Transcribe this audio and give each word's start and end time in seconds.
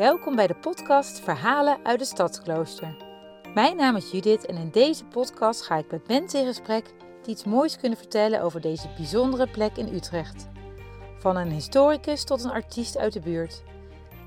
Welkom 0.00 0.36
bij 0.36 0.46
de 0.46 0.54
podcast 0.54 1.20
Verhalen 1.20 1.78
uit 1.82 1.98
de 1.98 2.04
Stadsklooster. 2.04 2.96
Mijn 3.54 3.76
naam 3.76 3.96
is 3.96 4.10
Judith 4.10 4.46
en 4.46 4.56
in 4.56 4.70
deze 4.70 5.04
podcast 5.04 5.62
ga 5.62 5.76
ik 5.76 5.90
met 5.90 6.08
mensen 6.08 6.40
in 6.40 6.46
gesprek 6.46 6.84
die 7.22 7.32
iets 7.32 7.44
moois 7.44 7.76
kunnen 7.76 7.98
vertellen 7.98 8.42
over 8.42 8.60
deze 8.60 8.88
bijzondere 8.96 9.50
plek 9.50 9.76
in 9.76 9.94
Utrecht. 9.94 10.48
Van 11.18 11.36
een 11.36 11.50
historicus 11.50 12.24
tot 12.24 12.44
een 12.44 12.50
artiest 12.50 12.98
uit 12.98 13.12
de 13.12 13.20
buurt. 13.20 13.62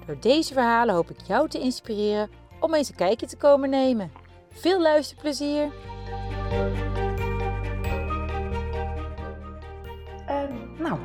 Door 0.06 0.20
deze 0.20 0.54
verhalen 0.54 0.96
hoop 0.96 1.10
ik 1.10 1.22
jou 1.28 1.50
te 1.50 1.60
inspireren 1.60 2.30
om 2.60 2.74
eens 2.74 2.90
een 2.90 2.96
kijkje 2.96 3.28
te 3.28 3.38
komen 3.38 3.70
nemen. 3.70 4.12
Veel 4.50 4.82
luisterplezier! 4.82 5.72
Ehm, 10.28 10.54
nou, 10.78 11.00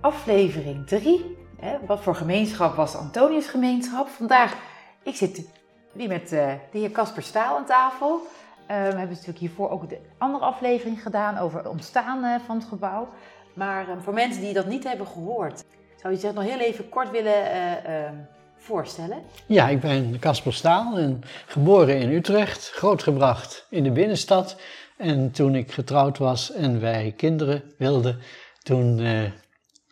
aflevering 0.00 0.86
3. 0.86 1.39
Wat 1.86 2.00
voor 2.00 2.14
gemeenschap 2.14 2.74
was 2.74 2.96
Antonius 2.96 3.46
gemeenschap? 3.46 4.08
Vandaag, 4.08 4.56
ik 5.02 5.14
zit 5.14 5.44
weer 5.92 6.08
met 6.08 6.32
eh, 6.32 6.52
de 6.72 6.78
heer 6.78 6.90
Casper 6.90 7.22
Staal 7.22 7.56
aan 7.56 7.66
tafel. 7.66 8.26
Eh, 8.66 8.76
we 8.76 8.82
hebben 8.82 9.08
natuurlijk 9.08 9.38
hiervoor 9.38 9.70
ook 9.70 9.88
de 9.88 9.98
andere 10.18 10.44
aflevering 10.44 11.02
gedaan 11.02 11.38
over 11.38 11.58
het 11.58 11.68
ontstaan 11.68 12.24
eh, 12.24 12.34
van 12.46 12.56
het 12.56 12.68
gebouw. 12.68 13.08
Maar 13.54 13.88
ehm, 13.88 14.00
voor 14.00 14.12
mensen 14.12 14.42
die 14.42 14.52
dat 14.52 14.66
niet 14.66 14.84
hebben 14.84 15.06
gehoord, 15.06 15.64
zou 15.96 16.14
je 16.14 16.20
zich 16.20 16.32
nog 16.32 16.44
heel 16.44 16.58
even 16.58 16.88
kort 16.88 17.10
willen 17.10 17.54
ehm, 17.84 18.14
voorstellen? 18.56 19.22
Ja, 19.46 19.68
ik 19.68 19.80
ben 19.80 20.18
Casper 20.18 20.54
Staal 20.54 20.96
en 20.96 21.22
geboren 21.46 22.00
in 22.00 22.10
Utrecht, 22.10 22.70
grootgebracht 22.70 23.66
in 23.70 23.82
de 23.82 23.90
binnenstad. 23.90 24.60
En 24.96 25.30
toen 25.30 25.54
ik 25.54 25.72
getrouwd 25.72 26.18
was 26.18 26.52
en 26.52 26.80
wij 26.80 27.14
kinderen 27.16 27.62
wilden, 27.76 28.18
toen 28.62 29.00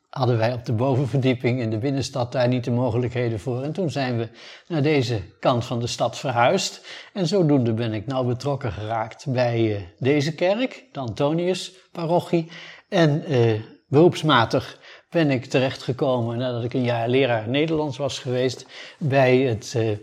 hadden 0.08 0.38
wij 0.38 0.52
op 0.52 0.64
de 0.64 0.72
bovenverdieping 0.72 1.60
in 1.60 1.70
de 1.70 1.78
binnenstad 1.78 2.32
daar 2.32 2.48
niet 2.48 2.64
de 2.64 2.70
mogelijkheden 2.70 3.40
voor. 3.40 3.62
En 3.62 3.72
toen 3.72 3.90
zijn 3.90 4.18
we 4.18 4.28
naar 4.68 4.82
deze 4.82 5.22
kant 5.40 5.64
van 5.64 5.80
de 5.80 5.86
stad 5.86 6.18
verhuisd. 6.18 6.86
En 7.12 7.26
zodoende 7.26 7.72
ben 7.72 7.92
ik 7.92 8.06
nou 8.06 8.26
betrokken 8.26 8.72
geraakt 8.72 9.26
bij 9.28 9.60
uh, 9.60 9.80
deze 9.98 10.34
kerk, 10.34 10.84
de 10.92 11.00
Antonius-parochie. 11.00 12.50
En 12.88 13.32
uh, 13.32 13.60
beroepsmatig 13.88 14.78
ben 15.10 15.30
ik 15.30 15.44
terechtgekomen 15.44 16.38
nadat 16.38 16.64
ik 16.64 16.74
een 16.74 16.84
jaar 16.84 17.08
leraar 17.08 17.48
Nederlands 17.48 17.96
was 17.96 18.18
geweest 18.18 18.66
bij 18.98 19.36
het 19.38 19.74
uh, 19.76 19.96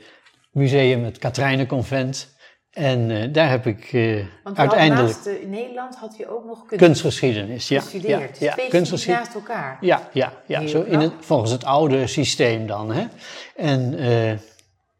museum, 0.51 1.03
het 1.03 1.17
Katrijnenconvent 1.17 2.34
en 2.75 3.09
uh, 3.09 3.33
daar 3.33 3.49
heb 3.49 3.65
ik 3.65 3.93
uh, 3.93 4.25
Want 4.43 4.57
uiteindelijk. 4.57 5.07
Naast 5.07 5.25
in 5.25 5.49
Nederland 5.49 5.95
had 5.95 6.17
je 6.17 6.29
ook 6.29 6.45
nog 6.45 6.65
kunst... 6.65 6.83
kunstgeschiedenis. 6.83 7.67
Ja, 7.67 7.81
gestudeerd. 7.81 8.39
ja, 8.39 8.53
ja, 8.57 8.67
kunstgeschiedenis. 8.69 9.27
naast 9.27 9.47
elkaar. 9.47 9.77
Ja, 9.81 10.09
ja, 10.11 10.33
ja 10.45 10.67
zo 10.67 10.81
in 10.81 10.99
het, 10.99 11.13
volgens 11.19 11.51
het 11.51 11.63
oude 11.63 12.07
systeem 12.07 12.67
dan. 12.67 12.91
Hè. 12.91 13.05
En 13.55 13.91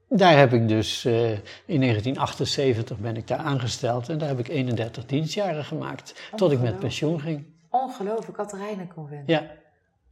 daar 0.09 0.37
heb 0.37 0.53
ik 0.53 0.67
dus 0.67 1.05
in 1.05 1.79
1978 1.79 2.97
ben 2.97 3.15
ik 3.15 3.27
daar 3.27 3.37
aangesteld 3.37 4.09
en 4.09 4.17
daar 4.17 4.27
heb 4.27 4.39
ik 4.39 4.47
31 4.47 5.05
dienstjaren 5.05 5.65
gemaakt 5.65 6.29
tot 6.35 6.51
ik 6.51 6.59
met 6.59 6.79
pensioen 6.79 7.19
ging. 7.21 7.45
Ongelooflijk, 7.69 8.37
Katharijnenconvent. 8.37 9.27
Ja. 9.27 9.51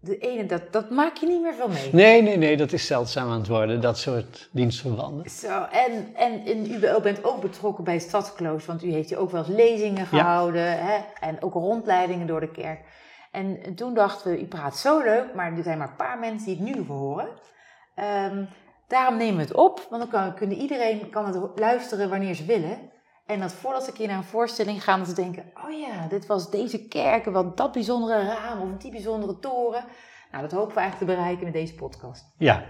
De 0.05 0.17
ene, 0.17 0.45
dat, 0.45 0.61
dat 0.71 0.89
maak 0.89 1.17
je 1.17 1.27
niet 1.27 1.41
meer 1.41 1.53
van 1.53 1.71
mee. 1.71 1.89
Nee, 1.91 2.21
nee, 2.21 2.37
nee, 2.37 2.57
dat 2.57 2.71
is 2.71 2.85
zeldzaam 2.85 3.29
aan 3.29 3.37
het 3.37 3.47
worden, 3.47 3.81
dat 3.81 3.97
soort 3.97 4.49
dienstverbanden. 4.51 5.29
Zo, 5.29 5.63
en, 5.71 6.15
en, 6.15 6.45
en 6.45 6.71
u 6.71 6.79
bent 7.01 7.23
ook 7.23 7.41
betrokken 7.41 7.83
bij 7.83 7.99
Stadsklooster, 7.99 8.67
want 8.71 8.83
u 8.83 8.91
heeft 8.91 9.09
hier 9.09 9.17
ook 9.17 9.31
wel 9.31 9.45
eens 9.45 9.55
lezingen 9.55 10.05
gehouden 10.05 10.85
hè, 10.85 10.99
en 11.19 11.41
ook 11.41 11.53
rondleidingen 11.53 12.27
door 12.27 12.39
de 12.39 12.51
kerk. 12.51 12.79
En 13.31 13.75
toen 13.75 13.93
dachten 13.93 14.31
we, 14.31 14.39
u 14.39 14.45
praat 14.45 14.77
zo 14.77 14.99
leuk, 14.99 15.33
maar 15.33 15.57
er 15.57 15.63
zijn 15.63 15.77
maar 15.77 15.89
een 15.89 15.95
paar 15.95 16.19
mensen 16.19 16.47
die 16.47 16.65
het 16.65 16.75
nu 16.75 16.85
horen. 16.87 17.27
Um, 18.31 18.47
daarom 18.87 19.17
nemen 19.17 19.35
we 19.35 19.41
het 19.41 19.53
op, 19.53 19.87
want 19.89 20.01
dan 20.01 20.11
kan, 20.11 20.35
kunnen 20.35 20.57
iedereen 20.57 21.09
kan 21.09 21.25
het 21.25 21.59
luisteren 21.59 22.09
wanneer 22.09 22.33
ze 22.33 22.45
willen. 22.45 22.91
En 23.25 23.39
dat 23.39 23.53
voordat 23.53 23.83
ze 23.83 23.89
een 23.89 23.95
keer 23.95 24.07
naar 24.07 24.17
een 24.17 24.23
voorstelling 24.23 24.83
gaan, 24.83 24.99
dat 24.99 25.07
ze 25.07 25.15
denken: 25.15 25.51
oh 25.65 25.79
ja, 25.79 26.07
dit 26.07 26.25
was 26.25 26.49
deze 26.49 26.87
kerk, 26.87 27.25
wat 27.25 27.57
dat 27.57 27.71
bijzondere 27.71 28.23
raam 28.23 28.73
of 28.73 28.77
die 28.77 28.91
bijzondere 28.91 29.39
toren. 29.39 29.85
Nou, 30.31 30.43
dat 30.43 30.51
hopen 30.51 30.73
we 30.73 30.79
eigenlijk 30.79 31.11
te 31.11 31.17
bereiken 31.17 31.43
met 31.43 31.53
deze 31.53 31.75
podcast. 31.75 32.33
Ja. 32.37 32.63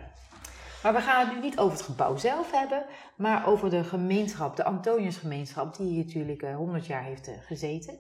Maar 0.84 0.94
we 0.94 1.02
gaan 1.02 1.26
het 1.26 1.36
nu 1.36 1.42
niet 1.42 1.58
over 1.58 1.78
het 1.78 1.86
gebouw 1.86 2.18
zelf 2.18 2.52
hebben, 2.52 2.86
maar 3.16 3.48
over 3.48 3.70
de 3.70 3.84
gemeenschap, 3.84 4.56
de 4.56 4.64
Antoniusgemeenschap, 4.64 5.76
die 5.76 5.88
hier 5.88 6.06
natuurlijk 6.06 6.42
uh, 6.42 6.56
100 6.56 6.86
jaar 6.86 7.04
heeft 7.04 7.28
uh, 7.28 7.34
gezeten. 7.40 7.98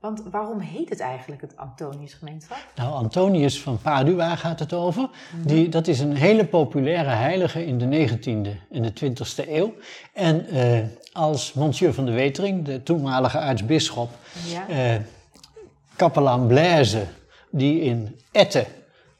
Want 0.00 0.22
waarom 0.30 0.60
heet 0.60 0.88
het 0.88 1.00
eigenlijk 1.00 1.40
het 1.40 1.56
Antoniusgemeenschap? 1.56 2.58
Nou, 2.74 2.92
Antonius 2.92 3.60
van 3.60 3.78
Padua 3.78 4.36
gaat 4.36 4.58
het 4.58 4.72
over. 4.72 5.08
-hmm. 5.30 5.46
Die, 5.46 5.68
dat 5.68 5.86
is 5.86 6.00
een 6.00 6.14
hele 6.14 6.44
populaire 6.46 7.08
heilige 7.08 7.66
in 7.66 7.78
de 7.78 8.08
19e 8.08 8.70
en 8.70 8.82
de 8.82 8.92
20e 9.04 9.48
eeuw. 9.48 9.74
En 10.12 10.46
uh, 10.54 10.78
als 11.12 11.52
Monsieur 11.52 11.94
van 11.94 12.04
de 12.04 12.12
Wetering, 12.12 12.64
de 12.64 12.82
toenmalige 12.82 13.38
aartsbisschop, 13.38 14.10
ja. 14.46 14.94
uh, 14.94 15.00
kapelaan 15.96 16.46
Blaise, 16.46 17.06
die 17.50 17.80
in 17.80 18.20
Etten 18.32 18.66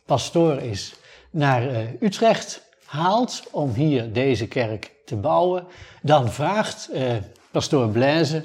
pastoor 0.07 0.63
is, 0.63 0.95
naar 1.31 1.71
uh, 1.71 1.79
Utrecht 2.01 2.63
haalt 2.85 3.43
om 3.51 3.73
hier 3.73 4.13
deze 4.13 4.47
kerk 4.47 4.93
te 5.05 5.17
bouwen, 5.17 5.67
dan 6.03 6.33
vraagt 6.33 6.91
pastoor 7.51 7.89
Blaise 7.89 8.43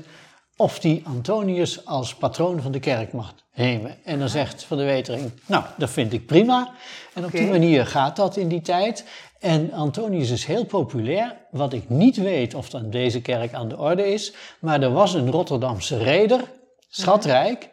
of 0.58 0.80
die 0.80 1.02
Antonius 1.06 1.86
als 1.86 2.16
patroon 2.16 2.62
van 2.62 2.72
de 2.72 2.80
kerk 2.80 3.14
mag 3.14 3.34
nemen. 3.54 3.98
En 4.04 4.20
dan 4.20 4.30
zegt 4.30 4.64
Van 4.64 4.78
de 4.78 4.84
Wetering, 4.84 5.32
nou, 5.46 5.64
dat 5.78 5.90
vind 5.90 6.14
ik 6.14 6.26
prima. 6.26 6.72
En 7.14 7.24
op 7.24 7.30
okay. 7.30 7.42
die 7.42 7.50
manier 7.50 7.86
gaat 7.86 8.16
dat 8.16 8.38
in 8.38 8.48
die 8.48 8.62
tijd. 8.62 9.06
En 9.40 9.72
Antonius 9.72 10.30
is 10.30 10.46
heel 10.46 10.66
populair. 10.66 11.38
Wat 11.52 11.74
ik 11.74 11.90
niet 11.90 12.18
weet 12.18 12.54
of 12.54 12.70
dan 12.70 12.90
deze 12.90 13.22
kerk 13.22 13.54
aan 13.54 13.68
de 13.68 13.78
orde 13.78 14.14
is, 14.14 14.34
maar 14.60 14.82
er 14.82 14.92
was 14.92 15.14
een 15.14 15.32
Rotterdamse 15.32 15.98
reder, 15.98 16.42
schatrijk. 16.90 17.70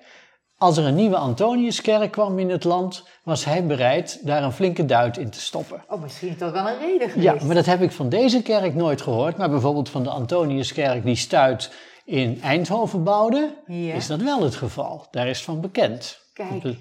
Als 0.57 0.77
er 0.77 0.85
een 0.85 0.95
nieuwe 0.95 1.17
Antoniuskerk 1.17 2.11
kwam 2.11 2.39
in 2.39 2.51
het 2.51 2.65
land, 2.65 3.05
was 3.23 3.45
hij 3.45 3.67
bereid 3.67 4.21
daar 4.27 4.43
een 4.43 4.53
flinke 4.53 4.85
duit 4.85 5.17
in 5.17 5.31
te 5.31 5.41
stoppen. 5.41 5.85
Oh, 5.89 6.03
misschien 6.03 6.29
is 6.29 6.39
dat 6.39 6.53
wel 6.53 6.69
een 6.69 6.79
reden 6.79 7.11
geweest. 7.11 7.41
Ja, 7.41 7.47
maar 7.47 7.55
dat 7.55 7.67
heb 7.67 7.83
ik 7.83 7.93
van 7.93 8.09
deze 8.09 8.43
kerk 8.43 8.75
nooit 8.75 9.03
gehoord. 9.03 9.37
Maar 9.37 9.51
bijvoorbeeld 9.51 9.89
van 9.89 10.03
de 10.03 10.11
Antoniuskerk 10.11 11.05
die 11.05 11.17
stuit 11.17 11.71
in 12.11 12.43
Eindhoven 12.43 13.05
bouwde, 13.05 13.57
ja. 13.67 13.95
is 13.95 14.07
dat 14.07 14.21
wel 14.21 14.43
het 14.43 14.55
geval. 14.55 15.07
Daar 15.11 15.29
is 15.29 15.43
van 15.43 15.61
bekend. 15.61 16.21
Kijk, 16.33 16.77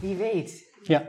wie 0.00 0.16
weet. 0.16 0.64
Ja. 0.82 1.02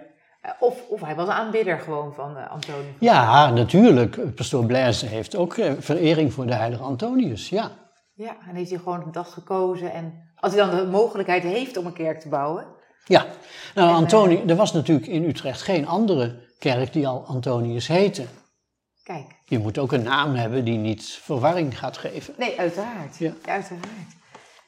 Of, 0.59 0.87
of 0.89 1.01
hij 1.01 1.15
was 1.15 1.27
aanbidder 1.27 1.79
gewoon 1.79 2.13
van 2.13 2.37
uh, 2.37 2.51
Antonius. 2.51 2.93
Ja, 2.99 3.49
natuurlijk. 3.49 4.35
Pastoor 4.35 4.65
Blaise 4.65 5.05
heeft 5.05 5.35
ook 5.35 5.57
uh, 5.57 5.71
verering 5.79 6.33
voor 6.33 6.45
de 6.45 6.53
heilige 6.53 6.83
Antonius, 6.83 7.49
ja. 7.49 7.71
Ja, 8.13 8.35
en 8.47 8.55
heeft 8.55 8.69
hij 8.69 8.79
gewoon 8.79 9.07
dat 9.11 9.27
gekozen. 9.27 9.91
En 9.91 10.13
als 10.35 10.53
hij 10.53 10.65
dan 10.65 10.75
de 10.77 10.85
mogelijkheid 10.85 11.43
heeft 11.43 11.77
om 11.77 11.85
een 11.85 11.93
kerk 11.93 12.19
te 12.19 12.29
bouwen. 12.29 12.65
Ja, 13.05 13.25
nou, 13.75 13.89
en, 13.89 13.95
Antonius, 13.95 14.49
er 14.49 14.55
was 14.55 14.73
natuurlijk 14.73 15.07
in 15.07 15.23
Utrecht 15.23 15.61
geen 15.61 15.87
andere 15.87 16.39
kerk 16.59 16.93
die 16.93 17.07
al 17.07 17.23
Antonius 17.27 17.87
heette. 17.87 18.23
Kijk. 19.13 19.35
Je 19.45 19.59
moet 19.59 19.77
ook 19.77 19.91
een 19.91 20.03
naam 20.03 20.35
hebben 20.35 20.65
die 20.65 20.77
niet 20.77 21.19
verwarring 21.21 21.79
gaat 21.79 21.97
geven. 21.97 22.33
Nee, 22.37 22.59
uiteraard. 22.59 23.17
Ja. 23.17 23.33
ja 23.45 23.51
uiteraard. 23.51 24.15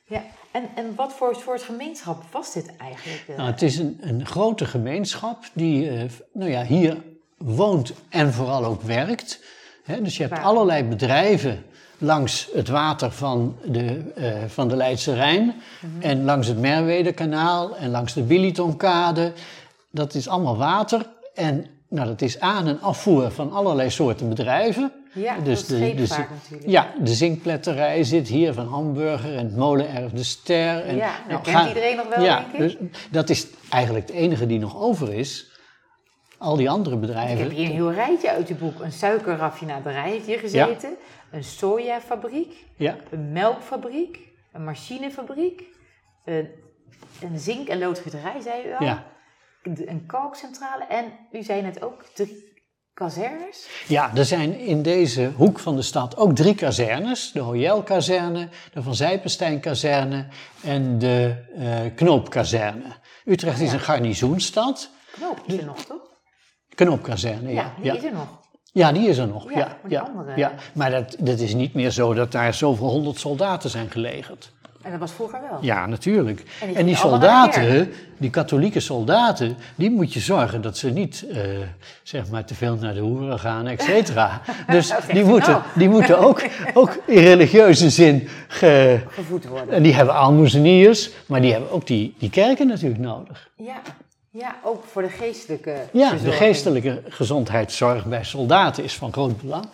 Ja. 0.06 0.24
En, 0.52 0.70
en 0.76 0.96
wat 0.96 1.14
voor 1.14 1.36
soort 1.36 1.64
gemeenschap 1.64 2.24
was 2.32 2.54
dit 2.54 2.76
eigenlijk? 2.78 3.24
Nou, 3.38 3.50
het 3.50 3.62
is 3.62 3.78
een, 3.78 3.98
een 4.02 4.26
grote 4.26 4.66
gemeenschap 4.66 5.44
die 5.54 5.92
uh, 5.92 6.04
nou 6.34 6.52
ja, 6.52 6.64
hier 6.64 6.98
woont 7.38 7.94
en 8.10 8.34
vooral 8.34 8.66
ook 8.66 8.82
werkt. 8.82 9.44
He, 9.84 10.02
dus 10.02 10.18
je 10.18 10.24
hebt 10.24 10.36
Waar? 10.36 10.46
allerlei 10.46 10.84
bedrijven 10.84 11.64
langs 11.98 12.50
het 12.54 12.68
water 12.68 13.12
van 13.12 13.58
de, 13.66 14.14
uh, 14.18 14.44
van 14.48 14.68
de 14.68 14.76
Leidse 14.76 15.14
Rijn... 15.14 15.44
Mm 15.44 15.54
-hmm. 15.80 16.02
en 16.02 16.24
langs 16.24 16.48
het 16.48 16.60
Merwedekanaal 16.60 17.78
en 17.78 17.90
langs 17.90 18.14
de 18.14 18.24
Bilitonkade. 18.24 19.34
Dat 19.92 20.14
is 20.14 20.28
allemaal 20.28 20.58
water 20.58 21.10
en 21.34 21.66
nou, 21.92 22.08
dat 22.08 22.22
is 22.22 22.40
aan- 22.40 22.68
en 22.68 22.82
afvoer 22.82 23.32
van 23.32 23.52
allerlei 23.52 23.90
soorten 23.90 24.30
bedrijven. 24.30 24.92
Ja, 25.14 25.38
dus 25.40 25.66
de, 25.66 25.80
de, 25.80 26.26
natuurlijk. 26.30 26.70
Ja, 26.70 26.94
de 27.00 27.14
zinkpletterij 27.14 28.04
zit 28.04 28.28
hier 28.28 28.54
van 28.54 28.68
Hamburger 28.68 29.36
en 29.38 29.46
het 29.46 29.56
molenerf 29.56 30.12
De 30.12 30.24
Ster. 30.24 30.86
En, 30.86 30.96
ja, 30.96 31.12
dat 31.28 31.28
nou, 31.28 31.42
kent 31.42 31.68
iedereen 31.68 31.96
nog 31.96 32.08
wel, 32.16 32.24
ja, 32.24 32.46
denk 32.52 32.72
ik. 32.72 32.80
Dus, 32.80 32.90
dat 33.12 33.30
is 33.30 33.48
eigenlijk 33.70 34.08
het 34.08 34.16
enige 34.16 34.46
die 34.46 34.60
nog 34.60 34.78
over 34.78 35.14
is. 35.14 35.52
Al 36.38 36.56
die 36.56 36.70
andere 36.70 36.98
bedrijven... 36.98 37.38
Ik 37.38 37.40
heb 37.40 37.52
hier 37.52 37.66
een 37.66 37.72
heel 37.72 37.92
rijtje 37.92 38.30
uit 38.30 38.48
je 38.48 38.56
boek. 38.56 38.82
Een 38.82 38.92
suikerraffinaderij 38.92 40.10
heeft 40.10 40.26
hier 40.26 40.40
gezeten. 40.40 40.90
Ja. 40.90 41.38
Een 41.38 41.44
sojafabriek. 41.44 42.66
Ja. 42.76 42.96
Een 43.10 43.32
melkfabriek. 43.32 44.20
Een 44.54 44.64
machinefabriek. 44.64 45.64
Een, 46.26 46.50
een 47.22 47.40
zink- 47.40 47.68
en 47.68 47.80
loodgieterij, 47.80 48.42
zei 48.42 48.68
u 48.68 48.74
al. 48.80 48.86
Ja 48.86 49.10
een 49.64 50.04
kalkcentrale 50.08 50.84
en 50.86 51.06
u 51.32 51.44
zei 51.44 51.62
net 51.62 51.84
ook 51.84 52.04
drie 52.14 52.50
kazernes? 52.94 53.68
Ja, 53.88 54.16
er 54.16 54.26
zijn 54.26 54.60
in 54.60 54.82
deze 54.82 55.32
hoek 55.36 55.60
van 55.60 55.76
de 55.76 55.82
stad 55.82 56.18
ook 56.18 56.36
drie 56.36 56.56
kazernes. 56.56 57.32
De 57.32 57.40
Hoyel-kazerne, 57.40 58.48
de 58.74 58.84
Van 58.84 58.96
Zijpenstein-kazerne 58.96 60.26
en 60.64 61.00
de 61.00 61.36
uh, 61.58 61.96
Knoopkazerne. 61.96 62.86
Utrecht 63.26 63.60
is 63.60 63.74
een 63.74 63.80
garnizoenstad. 63.80 64.90
Knoop 65.12 65.40
is 65.46 65.58
er 65.58 65.66
nog, 65.66 65.86
toch? 65.86 66.02
Knoopkazerne, 66.76 67.54
ja. 67.54 67.62
Ja, 67.62 67.74
die 67.76 67.86
ja. 67.86 67.96
is 67.98 68.04
er 68.04 68.14
nog. 68.14 68.40
Ja, 68.74 68.92
die 68.92 69.08
is 69.08 69.18
er 69.18 69.28
nog. 69.28 69.50
Ja, 69.52 69.58
Ja, 69.60 69.66
maar 69.68 69.80
die 69.84 69.92
ja, 69.92 70.02
andere- 70.02 70.38
ja. 70.38 70.54
Maar 70.74 70.92
dat, 70.92 71.16
dat 71.20 71.40
is 71.40 71.54
niet 71.54 71.74
meer 71.74 71.92
zo 71.92 72.14
dat 72.14 72.32
daar 72.32 72.54
zoveel 72.54 72.88
honderd 72.88 73.20
soldaten 73.20 73.70
zijn 73.70 73.90
gelegerd. 73.90 74.52
En 74.82 74.92
dat 74.92 75.00
was 75.00 75.12
vroeger 75.12 75.42
wel. 75.50 75.58
Ja, 75.62 75.86
natuurlijk. 75.86 76.44
En 76.62 76.68
die 76.68 76.94
En 76.94 76.96
soldaten, 76.96 77.92
die 78.18 78.30
katholieke 78.30 78.80
soldaten, 78.80 79.58
die 79.76 79.92
moet 79.92 80.14
je 80.14 80.20
zorgen 80.20 80.62
dat 80.62 80.78
ze 80.78 80.90
niet, 80.90 81.26
eh, 81.32 81.40
zeg 82.04 82.30
maar, 82.30 82.46
te 82.46 82.56
veel 82.56 82.76
naar 82.76 82.94
de 82.94 83.00
hoeren 83.00 83.40
gaan, 83.40 83.68
et 83.68 83.82
cetera. 83.82 84.42
Dus 84.68 84.94
die 85.12 85.24
moeten, 85.24 85.52
nou? 85.52 85.64
die 85.76 85.90
moeten 85.90 86.20
ook, 86.20 86.44
ook 86.74 86.98
in 87.06 87.24
religieuze 87.24 87.90
zin, 87.90 88.28
ge, 88.48 89.00
Gevoed 89.10 89.48
worden. 89.48 89.76
en 89.76 89.84
die 89.84 89.94
hebben 89.94 90.16
aalmoezeniers, 90.16 91.10
maar 91.26 91.42
die 91.42 91.52
hebben 91.52 91.72
ook 91.72 91.88
die, 91.88 92.16
die 92.20 92.30
kerken 92.30 92.68
natuurlijk 92.68 93.02
nodig. 93.02 93.50
Ja. 93.56 93.82
ja, 94.30 94.56
ook 94.64 94.84
voor 94.92 95.02
de 95.02 95.10
geestelijke 95.10 95.76
Ja, 95.92 96.14
de 96.24 96.32
geestelijke 96.32 97.02
gezondheidszorg 97.08 98.06
bij 98.06 98.24
soldaten 98.24 98.84
is 98.84 98.96
van 98.96 99.12
groot 99.12 99.42
belang. 99.42 99.66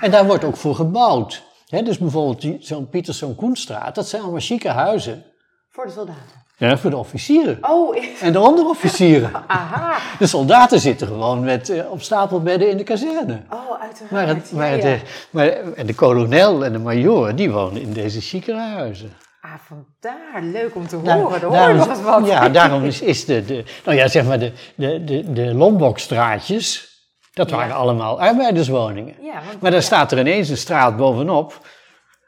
En 0.00 0.10
daar 0.10 0.26
wordt 0.26 0.44
ook 0.44 0.56
voor 0.56 0.74
gebouwd. 0.74 1.42
Dus 1.70 1.98
bijvoorbeeld 1.98 2.40
die- 2.40 2.56
zo'n 2.60 2.88
Pieterszoon 2.88 3.34
Koenstraat, 3.34 3.94
dat 3.94 4.08
zijn 4.08 4.22
allemaal 4.22 4.40
chique 4.40 4.68
huizen. 4.70 5.24
Voor 5.70 5.84
de 5.86 5.92
soldaten. 5.92 6.38
Ja, 6.56 6.78
voor 6.78 6.90
de 6.90 6.96
officieren. 6.96 7.58
Oh, 7.60 7.96
is- 7.96 8.20
En 8.20 8.32
de 8.32 8.40
onderofficieren. 8.40 9.30
aha. 9.46 9.98
De 10.18 10.26
soldaten 10.26 10.80
zitten 10.80 11.06
gewoon 11.06 11.40
met, 11.44 11.68
eh, 11.68 11.90
op 11.90 12.02
stapelbedden 12.02 12.70
in 12.70 12.76
de 12.76 12.82
kazerne. 12.84 13.40
Oh, 13.50 13.80
uiteraard. 13.80 14.10
Maar, 14.10 14.26
het, 14.26 14.52
maar, 14.52 14.76
ja. 14.76 14.82
De, 14.82 14.98
maar 15.30 15.46
en 15.74 15.86
de 15.86 15.94
kolonel 15.94 16.64
en 16.64 16.72
de 16.72 16.78
majoor, 16.78 17.34
die 17.34 17.50
wonen 17.50 17.80
in 17.82 17.92
deze 17.92 18.20
chicere 18.20 18.58
huizen. 18.60 19.12
Ah, 19.40 19.50
vandaar. 19.66 20.42
Leuk 20.42 20.74
om 20.74 20.86
te 20.88 21.02
Daar- 21.02 21.18
horen. 21.18 21.40
Daar 21.40 21.50
hoor 21.60 21.68
je 21.68 21.74
nog 21.74 21.88
eens 21.88 22.02
wat. 22.02 22.26
Ja, 22.26 22.48
daarom 22.48 22.84
is, 22.84 23.00
is 23.00 23.24
de, 23.24 23.44
de, 23.44 23.64
nou 23.84 23.96
ja, 23.96 24.08
zeg 24.08 24.24
maar 24.24 24.38
de, 24.38 24.52
de, 24.74 25.04
de, 25.04 25.32
de 25.32 25.54
Lombokstraatjes, 25.54 26.89
dat 27.32 27.50
Ja. 27.50 27.56
waren 27.56 27.74
allemaal 27.74 28.20
arbeiderswoningen. 28.20 29.14
Ja, 29.22 29.32
want- 29.32 29.60
Maar 29.60 29.70
dan 29.70 29.80
ja. 29.80 29.86
staat 29.86 30.12
er 30.12 30.18
ineens 30.18 30.48
een 30.48 30.56
straat 30.56 30.96
bovenop 30.96 31.66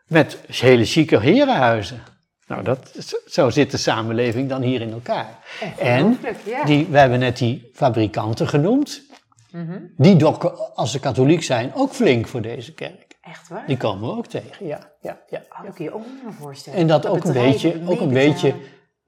met 0.06 0.38
hele 0.46 0.84
chique 0.84 1.20
herenhuizen. 1.20 2.02
Nou, 2.46 2.62
dat, 2.64 2.92
zo 3.26 3.50
zit 3.50 3.70
de 3.70 3.76
samenleving 3.76 4.48
dan 4.48 4.62
hier 4.62 4.80
in 4.80 4.92
elkaar. 4.92 5.38
En 5.78 6.18
die, 6.64 6.86
we 6.90 6.98
hebben 6.98 7.18
net 7.18 7.36
die 7.38 7.70
fabrikanten 7.74 8.48
genoemd. 8.48 9.02
Mhm. 9.50 9.78
Die 9.96 10.16
dokken, 10.16 10.74
als 10.74 10.90
ze 10.92 11.00
katholiek 11.00 11.42
zijn, 11.42 11.74
ook 11.74 11.92
flink 11.92 12.26
voor 12.28 12.40
deze 12.42 12.74
kerk. 12.74 13.06
Echt 13.20 13.48
waar? 13.48 13.64
Die 13.66 13.76
komen 13.76 14.08
we 14.10 14.16
ook 14.16 14.26
tegen, 14.26 14.66
ja. 14.66 14.78
ja, 15.00 15.20
ja. 15.28 15.42
Oh, 15.58 15.64
dat 15.64 15.74
kun 15.74 15.84
je 15.84 15.94
ook 15.94 16.04
niet 16.06 16.22
meer 16.24 16.32
voorstellen. 16.32 16.78
En 16.78 16.86
dat, 16.86 17.06
ook, 17.06 17.24
een 17.24 17.32
beetje, 17.32 17.80
ook 17.86 18.00
een 18.00 18.12
beetje 18.12 18.54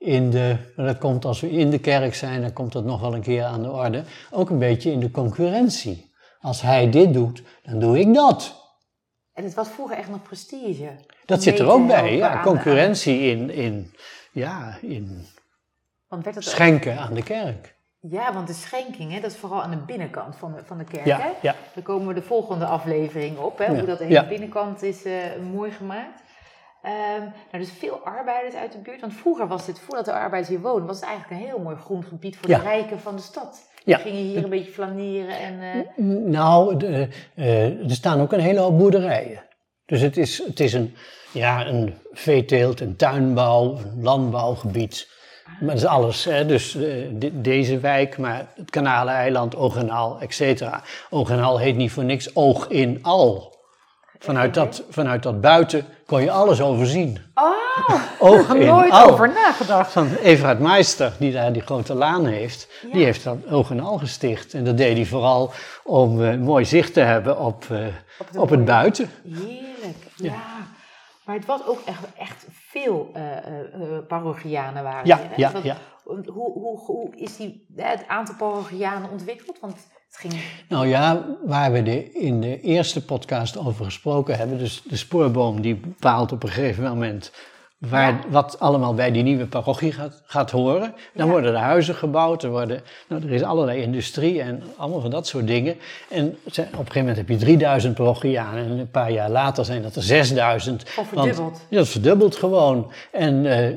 in 0.05 0.31
de, 0.31 0.56
maar 0.77 0.87
dat 0.87 0.99
komt 0.99 1.25
als 1.25 1.41
we 1.41 1.51
in 1.51 1.71
de 1.71 1.79
kerk 1.79 2.15
zijn, 2.15 2.41
dan 2.41 2.53
komt 2.53 2.73
dat 2.73 2.85
nog 2.85 3.01
wel 3.01 3.15
een 3.15 3.23
keer 3.23 3.45
aan 3.45 3.62
de 3.62 3.71
orde, 3.71 4.05
ook 4.31 4.51
een 4.51 4.59
beetje 4.59 4.91
in 4.91 5.01
de 5.01 5.11
concurrentie. 5.11 6.12
Als 6.41 6.62
hij 6.62 6.91
dit 6.91 7.12
doet, 7.12 7.43
dan 7.62 7.79
doe 7.79 7.99
ik 7.99 8.15
dat. 8.15 8.62
En 9.33 9.45
het 9.45 9.55
was 9.55 9.69
vroeger 9.69 9.97
echt 9.97 10.11
nog 10.11 10.23
prestige. 10.23 10.91
Dat 11.25 11.43
zit 11.43 11.59
er 11.59 11.71
ook 11.71 11.87
bij, 11.87 12.17
ja. 12.17 12.43
Concurrentie 12.43 13.21
in, 13.21 13.51
in, 13.51 13.93
ja, 14.33 14.79
in 14.81 15.27
Want 16.09 16.25
werd 16.25 16.37
het 16.37 16.45
schenken 16.45 16.99
aan 16.99 17.15
de 17.15 17.23
kerk. 17.23 17.75
Ja, 18.00 18.33
want 18.33 18.47
de 18.47 18.53
schenking, 18.53 19.12
hè, 19.12 19.21
dat 19.21 19.31
is 19.31 19.37
vooral 19.37 19.62
aan 19.62 19.71
de 19.71 19.77
binnenkant 19.77 20.37
van 20.37 20.53
de, 20.53 20.61
van 20.65 20.79
de 20.79 20.85
kerk. 20.85 21.05
Ja, 21.05 21.19
hè? 21.19 21.31
ja. 21.43 21.55
Daar 21.75 21.85
komen 21.85 22.09
we 22.09 22.15
de 22.15 22.23
volgende 22.23 22.67
aflevering 22.67 23.39
op, 23.39 23.59
hè, 23.59 23.65
Ja, 23.65 23.75
hoe 23.75 23.85
dat 23.85 23.99
de 23.99 24.05
hele 24.05 24.27
binnenkant 24.27 24.83
is 24.83 25.05
eh, 25.05 25.12
mooi 25.53 25.71
gemaakt. 25.71 26.23
Ehm, 26.85 27.21
nou, 27.21 27.59
dus 27.65 27.71
veel 27.79 27.99
arbeiders 28.05 28.55
uit 28.55 28.73
de 28.73 28.79
buurt. 28.79 29.01
Want 29.01 29.15
vroeger 29.15 29.47
was 29.49 29.67
dit, 29.67 29.79
voordat 29.81 30.05
de 30.05 30.13
arbeiders 30.13 30.49
hier 30.49 30.61
woonden, 30.61 30.87
was 30.87 30.97
het 31.01 31.05
eigenlijk 31.09 31.41
een 31.43 31.49
heel 31.49 31.59
mooi 31.59 31.77
groen 31.77 32.05
gebied 32.05 32.37
voor 32.37 32.49
Ja. 32.51 32.59
de 32.59 32.65
rijken 32.65 33.01
van 33.01 33.17
de 33.17 33.23
stad. 33.23 33.69
Ja. 33.85 33.97
Die 33.97 34.07
gingen 34.07 34.23
hier 34.23 34.45
een 34.45 34.51
beetje 34.51 34.73
flaneren 34.73 35.39
en... 35.39 35.61
eh, 35.61 36.05
Nou, 36.27 36.77
de, 36.77 37.09
eh, 37.35 37.67
er 37.85 37.91
staan 37.91 38.21
ook 38.21 38.33
een 38.33 38.41
hele 38.41 38.59
hoop 38.61 38.79
boerderijen. 38.79 39.43
Dus 39.87 40.01
het 40.01 40.17
is, 40.17 40.43
het 40.47 40.61
is 40.61 40.73
een, 40.73 40.95
ja, 41.33 41.67
een 41.67 41.95
veeteelt, 42.13 42.81
een 42.81 42.97
tuinbouw, 42.97 43.77
een 43.77 44.03
landbouwgebied. 44.03 45.09
Maar 45.61 45.69
dat 45.69 45.77
is 45.79 45.85
alles. 45.85 46.25
Hè? 46.25 46.47
Dus 46.47 46.75
eh, 46.75 46.83
de- 47.13 47.41
deze 47.41 47.79
wijk, 47.81 48.19
maar 48.19 48.47
het 48.55 48.71
Kanaleiland, 48.71 49.57
Ogenaal, 49.57 50.21
et 50.21 50.35
cetera. 50.35 50.83
Ogenaal 51.11 51.59
heet 51.59 51.77
niet 51.77 51.91
voor 51.93 52.05
niks 52.05 52.37
Oog 52.37 52.69
in 52.69 52.99
Al. 53.03 53.53
Vanuit 54.19 54.55
dat, 54.55 54.82
vanuit 54.90 55.22
dat 55.22 55.40
buiten 55.40 55.87
kon 56.06 56.22
je 56.22 56.31
alles 56.31 56.61
overzien. 56.61 57.19
Oh, 57.34 57.52
Oog 58.19 58.55
in 58.55 58.66
nooit 58.66 58.90
Al. 58.93 59.11
over 59.11 59.28
nagedacht. 59.28 59.93
Van 59.93 60.14
Everhard 60.14 60.58
Meister, 60.58 61.12
die 61.19 61.32
daar 61.32 61.52
die 61.52 61.62
grote 61.62 61.94
laan 61.94 62.26
heeft, 62.26 62.69
Ja. 62.82 62.93
die 62.93 63.05
heeft 63.05 63.25
dat 63.25 63.37
Oog 63.50 63.70
en 63.70 63.81
Al 63.81 63.99
gesticht. 63.99 64.55
En 64.55 64.64
dat 64.64 64.76
deed 64.76 64.96
hij 64.96 65.06
vooral 65.06 65.52
om 65.84 66.22
eh, 66.25 66.37
mooi 66.37 66.64
zicht 66.64 66.93
te 66.93 67.00
hebben 67.00 67.38
op, 67.38 67.64
eh, 67.70 68.38
Op 68.40 68.50
het 68.50 68.64
buiten. 68.64 69.11
Heerlijk, 69.25 69.96
ja. 70.16 70.32
Maar 71.25 71.34
het 71.37 71.46
was 71.46 71.66
ook 71.66 71.81
echt, 71.84 71.99
echt 72.19 72.46
veel 72.50 73.11
eh, 73.12 73.22
parochianen 74.08 74.82
waren 74.82 75.06
Ja, 75.06 75.16
hier, 75.16 75.26
hè? 75.28 75.32
ja, 75.37 75.52
Want 75.52 75.64
ja. 75.64 75.76
Hoe, 76.05 76.22
hoe, 76.32 76.78
hoe 76.78 77.16
is 77.16 77.37
die, 77.37 77.66
het 77.76 78.05
aantal 78.08 78.34
parochianen 78.34 79.11
ontwikkeld? 79.11 79.58
Want 79.61 79.76
ging... 80.16 80.34
Nou 80.69 80.87
ja, 80.88 81.26
waar 81.44 81.72
we 81.72 81.82
de, 81.82 82.12
in 82.12 82.40
de 82.40 82.61
eerste 82.61 83.05
podcast 83.05 83.56
over 83.58 83.84
gesproken 83.84 84.37
hebben, 84.37 84.58
dus 84.58 84.82
de 84.88 84.96
spoorboom 84.96 85.61
die 85.61 85.75
bepaalt 85.76 86.32
op 86.32 86.43
een 86.43 86.49
gegeven 86.49 86.82
moment 86.84 87.32
waar, 87.78 88.12
Ja. 88.12 88.20
wat 88.31 88.61
allemaal 88.61 88.94
bij 88.94 89.11
die 89.12 89.22
nieuwe 89.22 89.46
parochie 89.46 89.93
gaat, 89.93 90.22
gaat 90.26 90.50
horen. 90.50 90.94
Dan 91.14 91.26
Ja. 91.26 91.32
worden 91.32 91.55
er 91.55 91.61
huizen 91.61 91.94
gebouwd, 91.94 92.43
er, 92.43 92.50
worden, 92.50 92.82
nou, 93.08 93.22
er 93.22 93.32
is 93.32 93.43
allerlei 93.43 93.82
industrie 93.82 94.40
en 94.43 94.62
allemaal 94.76 95.00
van 95.00 95.11
dat 95.11 95.26
soort 95.26 95.46
dingen. 95.46 95.76
En 96.11 96.26
op 96.28 96.34
een 96.56 96.64
gegeven 96.72 96.99
moment 96.99 97.16
heb 97.16 97.28
je 97.28 97.37
3000 97.37 97.94
parochianen 97.94 98.64
en 98.64 98.78
een 98.78 98.90
paar 98.90 99.12
jaar 99.12 99.31
later 99.31 99.64
zijn 99.64 99.82
dat 99.82 99.96
er 99.96 100.02
6000. 100.02 100.82
Of 100.82 100.94
Want- 100.94 101.08
verdubbeld. 101.08 101.61
ja, 101.70 101.76
dat 101.76 101.88
verdubbelt 101.88 102.37
gewoon. 102.37 102.93
En 103.12 103.46
eh, 103.46 103.76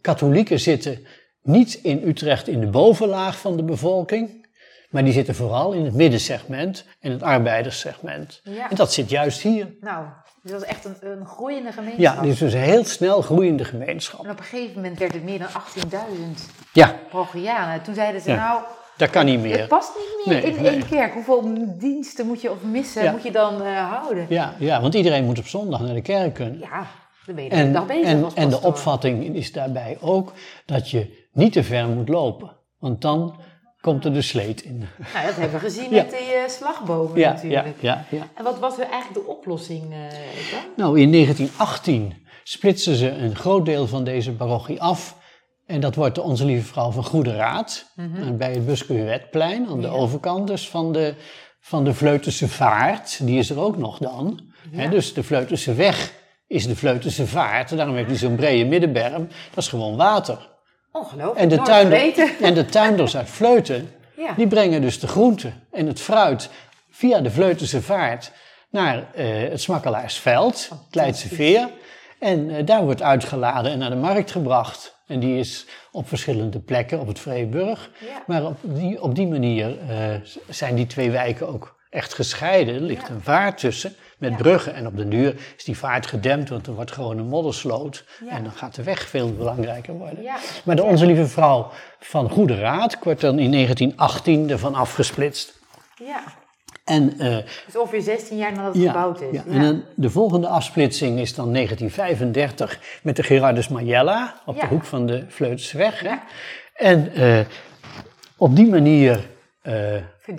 katholieken 0.00 0.60
zitten 0.60 1.06
niet 1.42 1.74
in 1.82 2.02
Utrecht 2.08 2.48
in 2.48 2.60
de 2.60 2.66
bovenlaag 2.66 3.38
van 3.38 3.56
de 3.56 3.62
bevolking, 3.62 4.46
maar 4.90 5.04
die 5.04 5.12
zitten 5.12 5.34
vooral 5.34 5.72
in 5.72 5.84
het 5.84 5.94
middensegment 5.94 6.84
en 7.00 7.10
het 7.10 7.22
arbeiderssegment. 7.22 8.40
Ja. 8.44 8.70
En 8.70 8.76
dat 8.76 8.92
zit 8.92 9.10
juist 9.10 9.40
hier. 9.40 9.74
Nou, 9.80 10.04
dit 10.42 10.52
was 10.52 10.62
echt 10.62 10.84
een, 10.84 10.96
een 11.00 11.26
groeiende 11.26 11.72
gemeenschap. 11.72 12.00
Ja, 12.16 12.20
dit 12.20 12.32
is 12.32 12.38
dus 12.38 12.52
een 12.52 12.60
heel 12.60 12.84
snel 12.84 13.22
groeiende 13.22 13.64
gemeenschap. 13.64 14.24
En 14.24 14.30
op 14.30 14.38
een 14.38 14.44
gegeven 14.44 14.74
moment 14.74 14.98
werd 14.98 15.12
het 15.12 15.24
meer 15.24 15.38
dan 15.38 15.48
18.000 15.48 16.52
Ja. 16.72 16.94
Toen 17.84 17.94
zeiden 17.94 18.20
ze, 18.20 18.30
Ja. 18.30 18.36
nou, 18.36 18.62
dat 18.96 19.10
kan 19.10 19.24
niet 19.24 19.34
het 19.34 19.42
meer. 19.44 19.66
past 19.66 19.92
niet 19.96 20.26
meer 20.26 20.42
Nee, 20.42 20.52
in 20.52 20.62
nee. 20.62 20.70
één 20.72 20.88
kerk. 20.88 21.12
Hoeveel 21.12 21.54
diensten 21.78 22.26
moet 22.26 22.40
je 22.42 22.50
of 22.50 22.62
missen 22.62 23.02
Ja. 23.02 23.12
moet 23.12 23.22
je 23.22 23.30
dan 23.32 23.62
eh, 23.62 23.90
houden? 23.90 24.26
Ja, 24.28 24.54
ja, 24.58 24.80
want 24.80 24.94
iedereen 24.94 25.24
moet 25.24 25.38
op 25.38 25.46
zondag 25.46 25.80
naar 25.80 25.94
de 25.94 26.02
kerk 26.02 26.34
kunnen. 26.34 26.58
Ja, 26.58 26.86
dan 27.26 27.34
ben 27.34 27.44
je 27.44 27.50
En, 27.50 27.72
dag 27.72 27.86
bezig 27.86 28.06
en, 28.08 28.26
en 28.34 28.48
de 28.48 28.62
opvatting 28.62 29.34
is 29.36 29.52
daarbij 29.52 29.96
ook 30.00 30.32
dat 30.66 30.90
je 30.90 31.28
niet 31.32 31.52
te 31.52 31.64
ver 31.64 31.88
moet 31.88 32.08
lopen. 32.08 32.56
Want 32.78 33.00
dan 33.00 33.40
komt 33.80 34.04
er 34.04 34.12
de 34.12 34.22
sleet 34.22 34.62
in. 34.62 34.78
Nou, 34.78 35.26
dat 35.26 35.34
hebben 35.36 35.50
we 35.52 35.58
gezien 35.58 35.90
Ja. 35.94 36.02
met 36.02 36.10
die 36.10 36.18
eh, 36.34 36.48
slagbomen 36.48 37.18
Ja, 37.18 37.32
natuurlijk. 37.32 37.76
ja, 37.80 38.04
ja. 38.10 38.28
En 38.34 38.44
wat 38.44 38.58
was 38.58 38.78
eigenlijk 38.78 39.14
de 39.14 39.26
oplossing 39.26 39.82
eh, 39.92 39.98
dan? 40.52 40.60
Nou, 40.76 41.00
in 41.00 41.12
1918 41.12 42.26
splitsen 42.42 42.94
ze 42.96 43.10
een 43.10 43.36
groot 43.36 43.64
deel 43.64 43.86
van 43.86 44.04
deze 44.04 44.32
parochie 44.32 44.80
af. 44.82 45.16
En 45.66 45.80
dat 45.80 45.94
wordt 45.94 46.14
de 46.14 46.22
Onze 46.22 46.44
Lieve 46.44 46.66
Vrouw 46.66 46.90
van 46.90 47.04
Goede 47.04 47.34
Raad. 47.36 47.92
En 47.96 48.36
bij 48.36 48.52
het 48.52 48.66
Buscuretplein, 48.66 49.66
aan 49.68 49.80
de 49.80 49.86
Mhm. 49.86 49.96
Overkant 49.96 50.46
dus 50.46 50.68
van 50.68 50.92
de, 50.92 51.14
van 51.60 51.84
de 51.84 51.94
Vleutense 51.94 52.48
Vaart. 52.48 53.26
Die 53.26 53.38
is 53.38 53.50
er 53.50 53.60
ook 53.60 53.76
nog 53.76 53.98
dan. 53.98 54.40
Dus 54.90 55.14
de 55.14 55.22
Vleutense 55.22 55.74
Weg 55.74 56.12
is 56.46 56.66
de 56.66 56.76
Vleutense 56.76 57.26
Vaart. 57.26 57.76
Daarom 57.76 57.96
heb 57.96 58.08
je 58.08 58.16
zo'n 58.16 58.36
brede 58.36 58.64
middenberm. 58.68 59.28
Dat 59.54 59.64
is 59.64 59.68
gewoon 59.68 59.96
water. 59.96 60.56
Ongelooflijk, 60.92 61.38
En 61.38 61.48
de, 61.48 61.62
tuinder, 61.62 62.14
en 62.40 62.54
de 62.54 62.64
tuinders 62.66 63.16
uit 63.16 63.30
Vleuten, 63.30 63.90
Ja. 64.16 64.32
die 64.36 64.46
brengen 64.46 64.80
dus 64.80 65.00
de 65.00 65.06
groenten 65.06 65.62
en 65.72 65.86
het 65.86 66.00
fruit 66.00 66.50
via 66.90 67.20
de 67.20 67.30
Vleutense 67.30 67.82
Vaart 67.82 68.32
naar 68.70 69.06
eh, 69.14 69.26
het 69.50 69.60
Smakkelaarsveld, 69.60 70.68
het 70.86 70.94
Leidse 70.94 71.28
Veer. 71.28 71.68
En 72.18 72.50
eh, 72.50 72.66
daar 72.66 72.84
wordt 72.84 73.02
uitgeladen 73.02 73.72
en 73.72 73.78
naar 73.78 73.90
de 73.90 73.96
markt 73.96 74.30
gebracht. 74.30 74.96
En 75.06 75.20
die 75.20 75.38
is 75.38 75.66
op 75.92 76.08
verschillende 76.08 76.58
plekken 76.60 77.00
op 77.00 77.06
het 77.06 77.18
Vreeburg. 77.18 77.90
Ja. 78.00 78.22
Maar 78.26 78.44
op 78.44 78.56
die, 78.62 79.02
op 79.02 79.14
die 79.14 79.26
manier 79.26 79.78
eh, 79.88 79.96
zijn 80.48 80.74
die 80.74 80.86
twee 80.86 81.10
wijken 81.10 81.48
ook 81.48 81.76
echt 81.90 82.14
gescheiden. 82.14 82.74
Er 82.74 82.80
ligt 82.80 83.08
Ja. 83.08 83.14
een 83.14 83.22
vaart 83.22 83.58
tussen 83.58 83.94
met 84.18 84.30
Ja. 84.30 84.36
bruggen. 84.36 84.74
En 84.74 84.86
op 84.86 84.96
den 84.96 85.10
duur 85.10 85.34
is 85.56 85.64
die 85.64 85.78
vaart 85.78 86.06
gedempt, 86.06 86.48
want 86.48 86.66
er 86.66 86.74
wordt 86.74 86.92
gewoon 86.92 87.18
een 87.18 87.28
moddersloot. 87.28 88.04
Ja. 88.24 88.30
En 88.30 88.42
dan 88.42 88.52
gaat 88.52 88.74
de 88.74 88.82
weg 88.82 89.08
veel 89.08 89.32
belangrijker 89.34 89.94
worden. 89.94 90.22
Ja. 90.22 90.36
Maar 90.64 90.76
de 90.76 90.82
Onze 90.84 91.06
Lieve 91.06 91.26
Vrouw 91.26 91.70
van 92.00 92.30
Goede 92.30 92.58
Raad 92.58 92.96
wordt 93.02 93.20
dan 93.20 93.38
in 93.38 93.50
1918 93.50 94.50
ervan 94.50 94.74
afgesplitst. 94.74 95.58
Ja, 96.04 96.22
En, 96.84 97.18
eh, 97.18 97.36
dus 97.66 97.76
ongeveer 97.76 98.00
16 98.02 98.36
jaar 98.36 98.52
nadat 98.52 98.74
het 98.74 98.82
ja, 98.82 98.92
gebouwd 98.92 99.20
is. 99.20 99.32
ja, 99.32 99.44
en 99.52 99.60
dan 99.62 99.84
de 99.94 100.10
volgende 100.10 100.46
afsplitsing 100.48 101.18
is 101.18 101.34
dan 101.34 101.50
1935 101.52 102.80
met 103.02 103.16
de 103.16 103.22
Gerardus 103.22 103.68
Majella 103.68 104.40
op 104.46 104.54
Ja. 104.56 104.60
de 104.60 104.66
hoek 104.66 104.84
van 104.84 105.06
de 105.06 105.24
hè. 105.28 106.08
Ja. 106.08 106.22
En 106.74 107.12
eh, 107.14 107.40
op 108.36 108.56
die 108.56 108.68
manier 108.68 109.28
eh, 109.62 109.94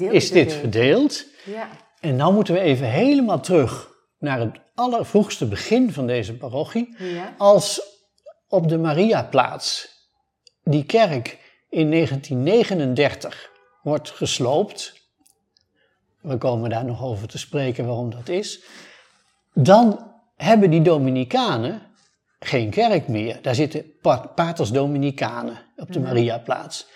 is 0.09 0.31
dit 0.31 0.53
verdeeld. 0.53 1.25
En 1.99 2.15
nou 2.15 2.33
moeten 2.33 2.53
we 2.53 2.59
even 2.59 2.87
helemaal 2.87 3.39
terug 3.39 3.89
naar 4.19 4.39
het 4.39 4.59
allervroegste 4.75 5.47
begin 5.47 5.93
van 5.93 6.07
deze 6.07 6.37
parochie. 6.37 6.95
Ja. 6.97 7.35
Als 7.37 7.81
op 8.47 8.67
de 8.69 8.77
Mariaplaats 8.77 9.87
die 10.63 10.83
kerk 10.83 11.37
in 11.69 11.91
1939 11.91 13.51
wordt 13.81 14.09
gesloopt, 14.09 14.93
we 16.21 16.37
komen 16.37 16.69
daar 16.69 16.85
nog 16.85 17.03
over 17.03 17.27
te 17.27 17.37
spreken 17.37 17.85
waarom 17.85 18.09
dat 18.09 18.29
is, 18.29 18.63
dan 19.53 20.11
hebben 20.35 20.69
die 20.69 20.81
Dominicanen 20.81 21.81
geen 22.39 22.69
kerk 22.69 23.07
meer. 23.07 23.41
Daar 23.41 23.55
zitten 23.55 23.85
pa- 24.01 24.27
paters 24.35 24.71
Dominicanen 24.71 25.57
op 25.75 25.91
de 25.93 25.99
Mariaplaats. 25.99 26.87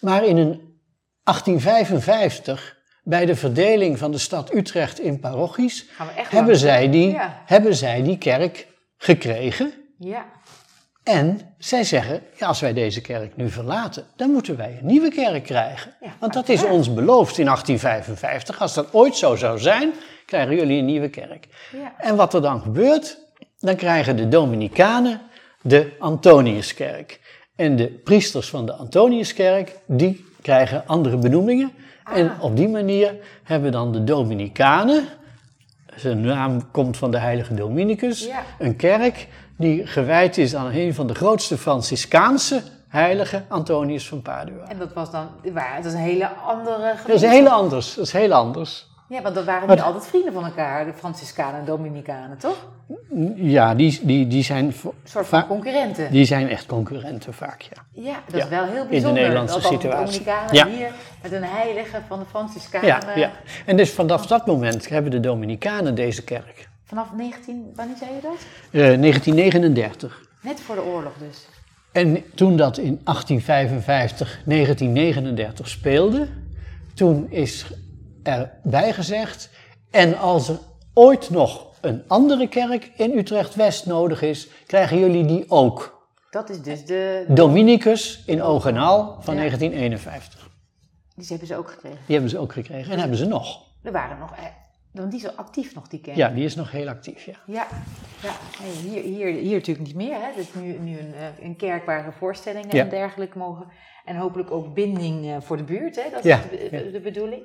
Maar 0.00 0.24
in 0.24 0.36
een 0.36 0.80
1855, 1.22 2.76
bij 3.08 3.26
de 3.26 3.36
verdeling 3.36 3.98
van 3.98 4.10
de 4.10 4.18
stad 4.18 4.54
Utrecht 4.54 5.00
in 5.00 5.20
parochies, 5.20 5.86
hebben 6.28 6.56
zij, 6.56 6.90
die, 6.90 7.10
Ja. 7.10 7.42
hebben 7.46 7.74
zij 7.74 8.02
die 8.02 8.18
kerk 8.18 8.66
gekregen. 8.96 9.72
Ja. 9.98 10.24
En 11.02 11.54
zij 11.58 11.84
zeggen, 11.84 12.22
ja, 12.36 12.46
als 12.46 12.60
wij 12.60 12.72
deze 12.72 13.00
kerk 13.00 13.36
nu 13.36 13.50
verlaten, 13.50 14.06
dan 14.16 14.30
moeten 14.30 14.56
wij 14.56 14.78
een 14.80 14.86
nieuwe 14.86 15.08
kerk 15.10 15.44
krijgen. 15.44 15.94
Ja, 16.00 16.14
Want 16.18 16.32
dat 16.32 16.48
is 16.48 16.64
ons 16.64 16.94
beloofd 16.94 17.38
in 17.38 17.44
1855. 17.44 18.60
Als 18.60 18.74
dat 18.74 18.94
ooit 18.94 19.16
zo 19.16 19.36
zou 19.36 19.58
zijn, 19.58 19.92
krijgen 20.26 20.56
jullie 20.56 20.78
een 20.78 20.84
nieuwe 20.84 21.08
kerk. 21.08 21.46
Ja. 21.72 21.94
En 21.98 22.16
wat 22.16 22.34
er 22.34 22.42
dan 22.42 22.60
gebeurt, 22.60 23.18
dan 23.58 23.76
krijgen 23.76 24.16
de 24.16 24.28
Dominicanen 24.28 25.20
de 25.62 25.92
Antoniuskerk. 25.98 27.20
En 27.56 27.76
de 27.76 27.88
priesters 27.88 28.48
van 28.48 28.66
de 28.66 28.72
Antoniuskerk, 28.72 29.76
die 29.86 30.24
krijgen 30.42 30.82
andere 30.86 31.16
benoemingen. 31.16 31.72
En 32.14 32.30
Ah. 32.30 32.42
op 32.42 32.56
die 32.56 32.68
manier 32.68 33.14
hebben 33.42 33.72
dan 33.72 33.92
de 33.92 34.04
Dominicanen, 34.04 35.04
zijn 35.96 36.20
naam 36.20 36.70
komt 36.70 36.96
van 36.96 37.10
de 37.10 37.18
heilige 37.18 37.54
Dominicus, 37.54 38.26
Ja. 38.26 38.42
een 38.58 38.76
kerk 38.76 39.28
die 39.56 39.86
gewijd 39.86 40.38
is 40.38 40.54
aan 40.54 40.70
een 40.72 40.94
van 40.94 41.06
de 41.06 41.14
grootste 41.14 41.58
Franciscaanse 41.58 42.62
heiligen, 42.88 43.44
Antonius 43.48 44.08
van 44.08 44.22
Padua. 44.22 44.68
En 44.68 44.78
dat 44.78 44.92
was 44.92 45.10
dan, 45.10 45.28
waar, 45.52 45.76
dat 45.76 45.84
is 45.84 45.92
een 45.92 45.98
hele 45.98 46.28
andere 46.28 46.94
Dat 47.06 47.22
is 47.22 47.30
heel 47.30 47.48
anders, 47.48 47.94
dat 47.94 48.04
is 48.06 48.12
heel 48.12 48.32
anders. 48.32 48.86
Ja, 49.08 49.22
want 49.22 49.34
dat 49.34 49.44
waren 49.44 49.68
niet 49.68 49.80
altijd 49.80 50.06
vrienden 50.06 50.32
van 50.32 50.44
elkaar, 50.44 50.84
de 50.84 50.92
Franciscanen 50.92 51.60
en 51.60 51.66
Dominicanen, 51.66 52.38
toch? 52.38 52.66
Ja, 53.34 53.74
die, 53.74 54.00
die, 54.02 54.26
die, 54.26 54.42
zijn, 54.42 54.64
Een 54.64 54.72
soort 55.04 55.26
van 55.26 55.40
va- 55.40 55.46
concurrenten. 55.46 56.10
die 56.10 56.24
zijn 56.24 56.48
echt 56.48 56.66
concurrenten 56.66 57.34
vaak, 57.34 57.60
ja. 57.60 57.82
Ja, 58.02 58.14
dat 58.26 58.36
Ja, 58.36 58.44
is 58.44 58.48
wel 58.48 58.64
heel 58.64 58.82
de 58.82 58.88
bijzonder. 58.88 59.22
Nederlandse 59.22 59.54
dat 59.54 59.62
dan 59.62 59.72
de 59.72 59.78
situatie. 59.82 60.18
Dominicanen 60.24 60.54
Ja. 60.54 60.66
hier 60.76 60.90
met 61.22 61.32
een 61.32 61.44
heilige 61.44 62.00
van 62.08 62.18
de 62.18 62.24
Franciscanen. 62.30 62.86
Ja, 62.88 63.00
ja. 63.14 63.30
En 63.66 63.76
dus 63.76 63.90
vanaf 63.92 64.26
dat 64.26 64.46
moment 64.46 64.88
hebben 64.88 65.10
de 65.10 65.20
Dominicanen 65.20 65.94
deze 65.94 66.24
kerk. 66.24 66.68
Vanaf 66.84 67.12
19, 67.16 67.72
wanneer 67.74 67.96
zei 67.96 68.10
je 68.14 68.20
dat? 68.22 68.36
Eh, 68.70 68.98
1939. 68.98 70.20
Net 70.42 70.60
voor 70.60 70.74
de 70.74 70.82
oorlog 70.84 71.12
dus. 71.28 71.46
En 71.92 72.22
toen 72.34 72.56
dat 72.56 72.78
in 72.78 73.00
1855, 73.04 74.40
1939 74.44 75.68
speelde, 75.68 76.28
toen 76.94 77.26
is 77.30 77.66
erbij 78.26 78.92
gezegd, 78.92 79.50
en 79.90 80.18
als 80.18 80.48
er 80.48 80.58
ooit 80.94 81.30
nog 81.30 81.66
een 81.80 82.02
andere 82.06 82.48
kerk 82.48 82.90
in 82.96 83.18
Utrecht-West 83.18 83.86
nodig 83.86 84.22
is, 84.22 84.48
krijgen 84.66 84.98
jullie 84.98 85.24
die 85.26 85.44
ook. 85.50 85.94
Dat 86.30 86.50
is 86.50 86.62
dus 86.62 86.84
de... 86.84 87.24
Dominicus 87.28 88.22
in 88.26 88.42
Ogenaal 88.42 89.16
van 89.20 89.34
Ja. 89.34 89.40
1951. 89.40 90.48
Die 91.16 91.26
hebben 91.28 91.46
ze 91.46 91.56
ook 91.56 91.70
gekregen. 91.70 91.98
Die 92.06 92.14
hebben 92.14 92.30
ze 92.30 92.38
ook 92.38 92.52
gekregen 92.52 92.92
en 92.92 92.98
hebben 92.98 93.18
ze 93.18 93.26
nog. 93.26 93.62
Er 93.82 93.92
waren 93.92 94.18
nog... 94.18 94.30
eh, 94.36 94.44
Want 94.92 95.10
die 95.10 95.20
is 95.20 95.36
actief 95.36 95.74
nog, 95.74 95.88
die 95.88 96.00
kerk. 96.00 96.16
Ja, 96.16 96.28
die 96.28 96.44
is 96.44 96.54
nog 96.54 96.70
heel 96.70 96.88
actief, 96.88 97.24
ja. 97.24 97.34
Ja, 97.46 97.66
ja. 98.22 98.32
Nee, 98.62 98.72
hier, 98.72 99.02
hier, 99.02 99.26
hier 99.42 99.52
natuurlijk 99.54 99.86
niet 99.86 99.96
meer. 99.96 100.14
Hè. 100.14 100.26
Het 100.26 100.36
is 100.36 100.54
nu, 100.54 100.78
nu 100.78 100.98
een, 100.98 101.14
eh, 101.14 101.44
een 101.44 101.56
kerk 101.56 101.84
waar 101.86 102.14
voorstellingen 102.18 102.76
Ja. 102.76 102.82
en 102.82 102.88
dergelijke 102.88 103.38
mogen. 103.38 103.66
En 104.04 104.16
hopelijk 104.16 104.50
ook 104.50 104.74
binding 104.74 105.26
eh, 105.26 105.36
voor 105.40 105.56
de 105.56 105.62
buurt. 105.64 105.96
Hè. 105.96 106.10
Dat 106.10 106.24
is 106.24 106.36
de, 106.70 106.90
de 106.92 107.00
bedoeling. 107.00 107.42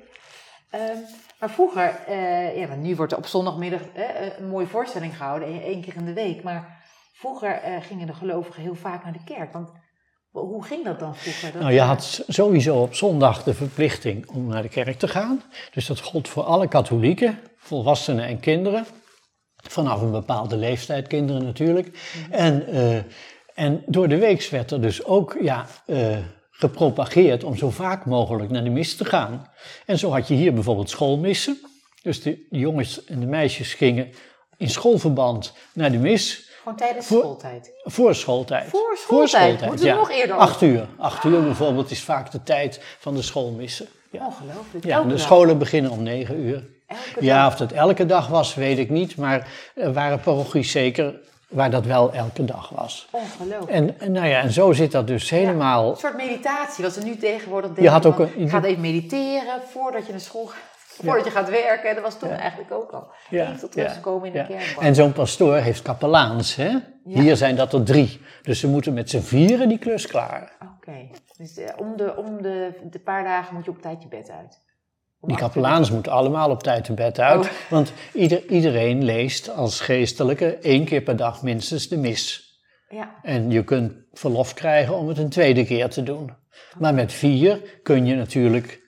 Ehm, 0.72 0.96
maar 1.40 1.50
vroeger, 1.50 1.94
eh, 2.06 2.56
ja, 2.58 2.74
nu 2.74 2.96
wordt 2.96 3.12
er 3.12 3.18
op 3.18 3.26
zondagmiddag 3.26 3.80
eh, 3.94 4.38
een 4.38 4.48
mooie 4.48 4.66
voorstelling 4.66 5.16
gehouden, 5.16 5.62
één- 5.62 5.80
keer 5.82 5.96
in 5.96 6.04
de 6.04 6.12
week. 6.12 6.42
Maar 6.42 6.82
vroeger 7.12 7.50
eh, 7.50 7.72
gingen 7.80 8.06
de 8.06 8.14
gelovigen 8.14 8.62
heel 8.62 8.74
vaak 8.74 9.04
naar 9.04 9.12
de 9.12 9.24
kerk. 9.24 9.52
Want 9.52 9.70
hoe 10.30 10.64
ging 10.64 10.84
dat 10.84 10.98
dan 10.98 11.16
vroeger? 11.16 11.52
Dat, 11.52 11.60
Nou, 11.60 11.72
je 11.72 11.80
eh, 11.80 11.86
had 11.86 12.24
sowieso 12.28 12.82
op 12.82 12.94
zondag 12.94 13.42
de 13.42 13.54
verplichting 13.54 14.28
om 14.28 14.46
naar 14.46 14.62
de 14.62 14.68
kerk 14.68 14.98
te 14.98 15.08
gaan. 15.08 15.42
Dus 15.72 15.86
dat 15.86 16.00
gold 16.00 16.28
voor 16.28 16.42
alle 16.42 16.68
katholieken, 16.68 17.38
volwassenen 17.56 18.24
en 18.24 18.40
kinderen. 18.40 18.86
Vanaf 19.56 20.00
een 20.00 20.10
bepaalde 20.10 20.56
leeftijd, 20.56 21.06
kinderen 21.06 21.44
natuurlijk. 21.44 21.98
En, 22.30 22.66
eh, 22.66 22.96
en 23.54 23.82
door 23.86 24.08
de 24.08 24.18
week 24.18 24.48
werd 24.50 24.70
er 24.70 24.80
dus 24.80 25.04
ook 25.04 25.36
ja, 25.40 25.66
eh, 25.86 26.16
gepropageerd 26.70 27.44
om 27.44 27.56
zo 27.56 27.70
vaak 27.70 28.04
mogelijk 28.06 28.50
naar 28.50 28.64
de 28.64 28.70
mis 28.70 28.96
te 28.96 29.04
gaan. 29.04 29.48
En 29.86 29.98
zo 29.98 30.10
had 30.10 30.28
je 30.28 30.34
hier 30.34 30.54
bijvoorbeeld 30.54 30.90
schoolmissen. 30.90 31.58
Dus 32.02 32.22
de 32.22 32.46
jongens 32.50 33.04
en 33.04 33.20
de 33.20 33.26
meisjes 33.26 33.74
gingen 33.74 34.12
in 34.56 34.68
schoolverband 34.70 35.52
naar 35.74 35.90
de 35.90 35.98
mis 35.98 36.50
Gewoon 36.62 36.76
tijdens 36.78 37.06
voor- 37.06 37.18
schooltijd. 37.20 37.72
voor 37.84 38.14
schooltijd. 38.14 38.68
Voor 38.68 38.96
schooltijd? 38.96 39.66
Moeten 39.66 39.86
we 39.86 39.92
nog 39.92 40.10
eerder 40.10 40.36
Acht 40.36 40.62
uur. 40.62 40.86
Acht 40.98 41.24
uur 41.24 41.42
bijvoorbeeld 41.42 41.90
is 41.90 42.00
vaak 42.02 42.30
de 42.30 42.42
tijd 42.42 42.80
van 42.98 43.14
de 43.14 43.22
schoolmissen. 43.22 43.86
Ja, 44.10 44.26
Ongelooflijk. 44.26 44.84
ja 44.84 45.02
de 45.02 45.08
dag. 45.08 45.20
scholen 45.20 45.58
beginnen 45.58 45.90
om 45.90 46.02
negen 46.02 46.38
uur. 46.40 46.64
Elke 46.86 47.24
Ja, 47.24 47.42
dag. 47.42 47.52
of 47.52 47.58
dat 47.58 47.72
elke 47.72 48.06
dag 48.06 48.26
was, 48.28 48.54
weet 48.54 48.78
ik 48.78 48.90
niet. 48.90 49.16
Maar 49.16 49.48
er 49.74 49.92
waren 49.92 50.20
parochies 50.20 50.70
zeker 50.70 51.20
waar 51.52 51.70
dat 51.70 51.86
wel 51.86 52.12
elke 52.12 52.44
dag 52.44 52.68
was. 52.68 53.08
Ongelooflijk. 53.10 53.70
En, 53.70 54.00
en 54.00 54.12
nou 54.12 54.26
ja, 54.26 54.40
en 54.40 54.52
zo 54.52 54.72
zit 54.72 54.92
dat 54.92 55.06
dus 55.06 55.30
helemaal... 55.30 55.90
Een 55.90 55.96
soort 55.96 56.16
meditatie, 56.16 56.84
wat 56.84 56.92
ze 56.92 57.00
nu 57.02 57.16
tegenwoordig 57.16 57.68
deden. 57.70 57.84
Je 57.84 57.90
had 57.90 58.06
ook 58.06 58.18
een- 58.18 58.48
Ga 58.48 58.62
even 58.64 58.80
mediteren 58.80 59.62
voordat 59.70 60.06
je 60.06 60.10
naar 60.12 60.20
school 60.20 60.46
gaat. 60.46 60.70
Voordat 61.04 61.24
je 61.24 61.30
gaat 61.30 61.50
werken. 61.50 61.94
Dat 61.94 62.04
was 62.04 62.18
toen 62.18 62.30
eigenlijk 62.30 62.72
ook 62.72 62.90
al. 62.90 63.10
Even 63.30 63.58
tot 63.58 63.74
rust 63.74 64.00
komen 64.00 64.26
in 64.26 64.32
de 64.32 64.38
ja. 64.38 64.44
kerk. 64.44 64.76
En 64.80 64.94
zo'n 64.94 65.12
pastoor 65.12 65.56
heeft 65.56 65.82
kapelaans, 65.82 66.54
hè? 66.54 66.76
Hier 67.04 67.36
zijn 67.36 67.56
dat 67.56 67.72
er 67.72 67.82
drie. 67.82 68.20
Dus 68.42 68.60
ze 68.60 68.68
moeten 68.68 68.94
met 68.94 69.10
z'n 69.10 69.20
vieren 69.20 69.68
die 69.68 69.78
klus 69.78 70.06
klaren. 70.06 70.48
Oké. 70.76 71.08
Dus 71.38 71.56
eh, 71.56 71.68
om, 71.76 71.96
de, 71.96 72.16
om 72.16 72.42
de, 72.42 72.70
de 72.90 72.98
paar 72.98 73.24
dagen 73.24 73.54
moet 73.54 73.64
je 73.64 73.70
op 73.70 73.82
tijd 73.82 74.02
je 74.02 74.08
bed 74.08 74.30
uit. 74.30 74.60
Die 75.26 75.36
kapelaans 75.36 75.90
moeten 75.90 76.12
allemaal 76.12 76.50
op 76.50 76.62
tijd 76.62 76.84
te 76.84 76.92
bed 76.92 77.20
uit. 77.20 77.40
Oh. 77.40 77.50
Want 77.70 77.92
ieder, 78.12 78.46
iedereen 78.48 79.04
leest 79.04 79.50
als 79.50 79.80
geestelijke 79.80 80.56
één 80.56 80.84
keer 80.84 81.00
per 81.00 81.16
dag 81.16 81.42
minstens 81.42 81.88
de 81.88 81.96
mis. 81.96 82.50
Ja, 82.88 83.14
En 83.22 83.50
je 83.50 83.64
kunt 83.64 83.92
verlof 84.12 84.54
krijgen 84.54 84.96
om 84.96 85.08
het 85.08 85.18
een 85.18 85.28
tweede 85.28 85.64
keer 85.64 85.88
te 85.88 86.02
doen. 86.02 86.32
Maar 86.78 86.94
met 86.94 87.12
vier 87.12 87.60
kun 87.82 88.06
je 88.06 88.14
natuurlijk 88.14 88.82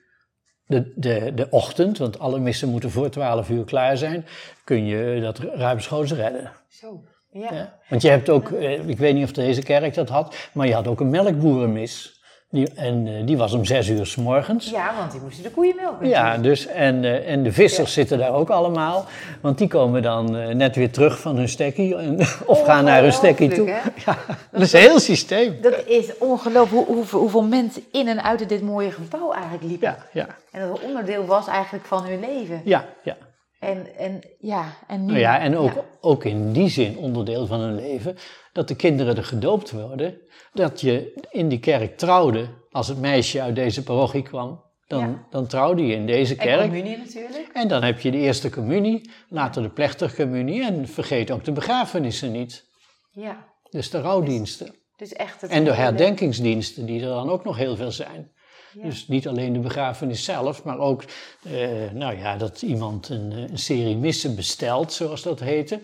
de, 0.65 0.93
de, 0.95 1.31
de 1.35 1.47
ochtend, 1.49 1.97
want 1.97 2.19
alle 2.19 2.39
missen 2.39 2.69
moeten 2.69 2.91
voor 2.91 3.09
12 3.09 3.49
uur 3.49 3.63
klaar 3.63 3.97
zijn, 3.97 4.25
kun 4.63 4.85
je 4.85 5.21
dat 5.21 5.39
ruimschoots 5.39 6.11
redden. 6.11 6.51
zo. 6.69 7.03
Ja. 7.31 7.53
Ja? 7.53 7.79
Want 7.89 8.01
je 8.01 8.09
hebt 8.09 8.29
ook, 8.29 8.51
eh, 8.51 8.87
ik 8.87 8.97
weet 8.97 9.13
niet 9.13 9.23
of 9.23 9.31
deze 9.31 9.61
kerk 9.61 9.93
dat 9.93 10.09
had, 10.09 10.49
maar 10.53 10.67
je 10.67 10.73
had 10.73 10.87
ook 10.87 10.99
een 10.99 11.09
melkboerenmis. 11.09 12.14
Die, 12.49 12.73
en 12.75 13.07
eh, 13.07 13.13
die 13.25 13.37
was 13.37 13.53
om 13.53 13.65
zes 13.65 13.89
uur 13.89 14.05
s 14.05 14.15
morgens. 14.15 14.69
ja, 14.69 14.95
want 14.97 15.11
die 15.11 15.21
moesten 15.21 15.43
de 15.43 15.49
koeien 15.51 15.75
melken. 15.75 16.07
Ja, 16.07 16.37
dus, 16.37 16.67
en, 16.67 17.03
eh, 17.03 17.31
en 17.31 17.43
de 17.43 17.51
vissers 17.51 17.93
zitten 17.93 18.17
daar 18.17 18.33
ook 18.33 18.49
allemaal, 18.49 19.05
want 19.41 19.57
die 19.57 19.67
komen 19.67 20.01
dan 20.01 20.35
eh, 20.37 20.47
net 20.55 20.75
weer 20.75 20.91
terug 20.91 21.19
van 21.19 21.35
hun 21.35 21.49
stekkie 21.49 21.95
en- 21.95 22.19
of 22.45 22.63
gaan 22.63 22.83
naar 22.83 23.01
hun 23.01 23.11
stekkie 23.13 23.49
toe. 23.49 23.69
Hè? 23.69 23.79
Ja, 24.05 24.17
dat 24.51 24.61
is 24.61 24.73
een 24.73 24.79
heel 24.79 24.99
systeem. 24.99 25.57
Dat 25.61 25.83
is 25.85 26.17
ongelooflijk 26.17 26.85
hoe, 26.87 26.95
hoeveel, 26.95 27.19
hoeveel 27.19 27.43
mensen 27.43 27.83
in 27.91 28.07
en 28.07 28.23
uit 28.23 28.49
dit 28.49 28.61
mooie 28.61 28.91
gebouw 28.91 29.31
eigenlijk 29.31 29.63
liepen. 29.63 29.87
Ja, 29.87 29.97
ja, 30.11 30.27
En 30.51 30.67
dat 30.67 30.79
onderdeel 30.81 31.25
was 31.25 31.47
eigenlijk 31.47 31.85
van 31.85 32.05
hun 32.05 32.19
leven. 32.19 32.61
ja, 32.63 32.85
ja. 33.03 33.15
En, 33.59 33.87
en 33.97 34.21
ja, 34.39 34.63
en 34.87 34.99
nu... 34.99 35.05
Nou 35.07 35.19
ja, 35.19 35.39
en 35.39 35.57
ook, 35.57 35.73
ja. 35.73 35.81
ook 36.01 36.23
in 36.23 36.51
die 36.51 36.69
zin 36.69 36.97
onderdeel 36.97 37.47
van 37.47 37.59
hun 37.59 37.75
leven, 37.75 38.17
dat 38.55 38.67
de 38.67 38.75
kinderen 38.75 39.17
er 39.17 39.23
gedoopt 39.23 39.71
worden, 39.71 40.17
dat 40.53 40.81
je 40.81 41.25
in 41.31 41.49
die 41.49 41.59
kerk 41.59 41.97
trouwde, 41.97 42.47
als 42.71 42.87
het 42.87 42.99
meisje 42.99 43.41
uit 43.41 43.55
deze 43.55 43.83
parochie 43.83 44.21
kwam, 44.21 44.63
dan, 44.87 44.99
Ja. 44.99 45.25
dan 45.29 45.47
trouwde 45.47 45.85
je 45.85 45.93
in 45.95 46.05
deze 46.05 46.35
En 46.35 46.45
kerk. 46.45 46.61
communie 46.61 46.97
natuurlijk. 46.97 47.49
En 47.53 47.67
dan 47.67 47.83
heb 47.83 47.99
je 47.99 48.11
de 48.11 48.17
eerste 48.17 48.49
communie, 48.49 49.09
later 49.29 49.61
de 49.61 49.69
plechtige 49.69 50.15
communie 50.15 50.63
en 50.65 50.87
vergeet 50.87 51.31
ook 51.31 51.43
de 51.43 51.51
begrafenissen 51.51 52.31
niet. 52.31 52.65
Ja, 53.11 53.45
Dus 53.69 53.89
de 53.89 54.01
rouwdiensten. 54.01 54.75
dus 54.97 55.13
echt 55.13 55.41
het 55.41 55.51
En 55.51 55.63
de 55.63 55.73
herdenkingsdiensten 55.73 56.85
die 56.85 57.01
er 57.01 57.07
dan 57.09 57.29
ook 57.29 57.43
nog 57.43 57.57
heel 57.57 57.75
veel 57.75 57.91
zijn. 57.91 58.31
Ja. 58.73 58.83
Dus 58.83 59.07
niet 59.07 59.27
alleen 59.27 59.53
de 59.53 59.59
begrafenis 59.59 60.23
zelf, 60.23 60.63
maar 60.63 60.77
ook 60.79 61.03
eh, 61.43 61.91
nou 61.93 62.17
ja, 62.17 62.37
dat 62.37 62.61
iemand 62.61 63.09
een, 63.09 63.31
eh, 63.31 63.37
een 63.49 63.57
serie 63.57 63.97
missen 63.97 64.35
bestelt, 64.35 64.93
zoals 64.93 65.21
dat 65.21 65.39
heette. 65.39 65.79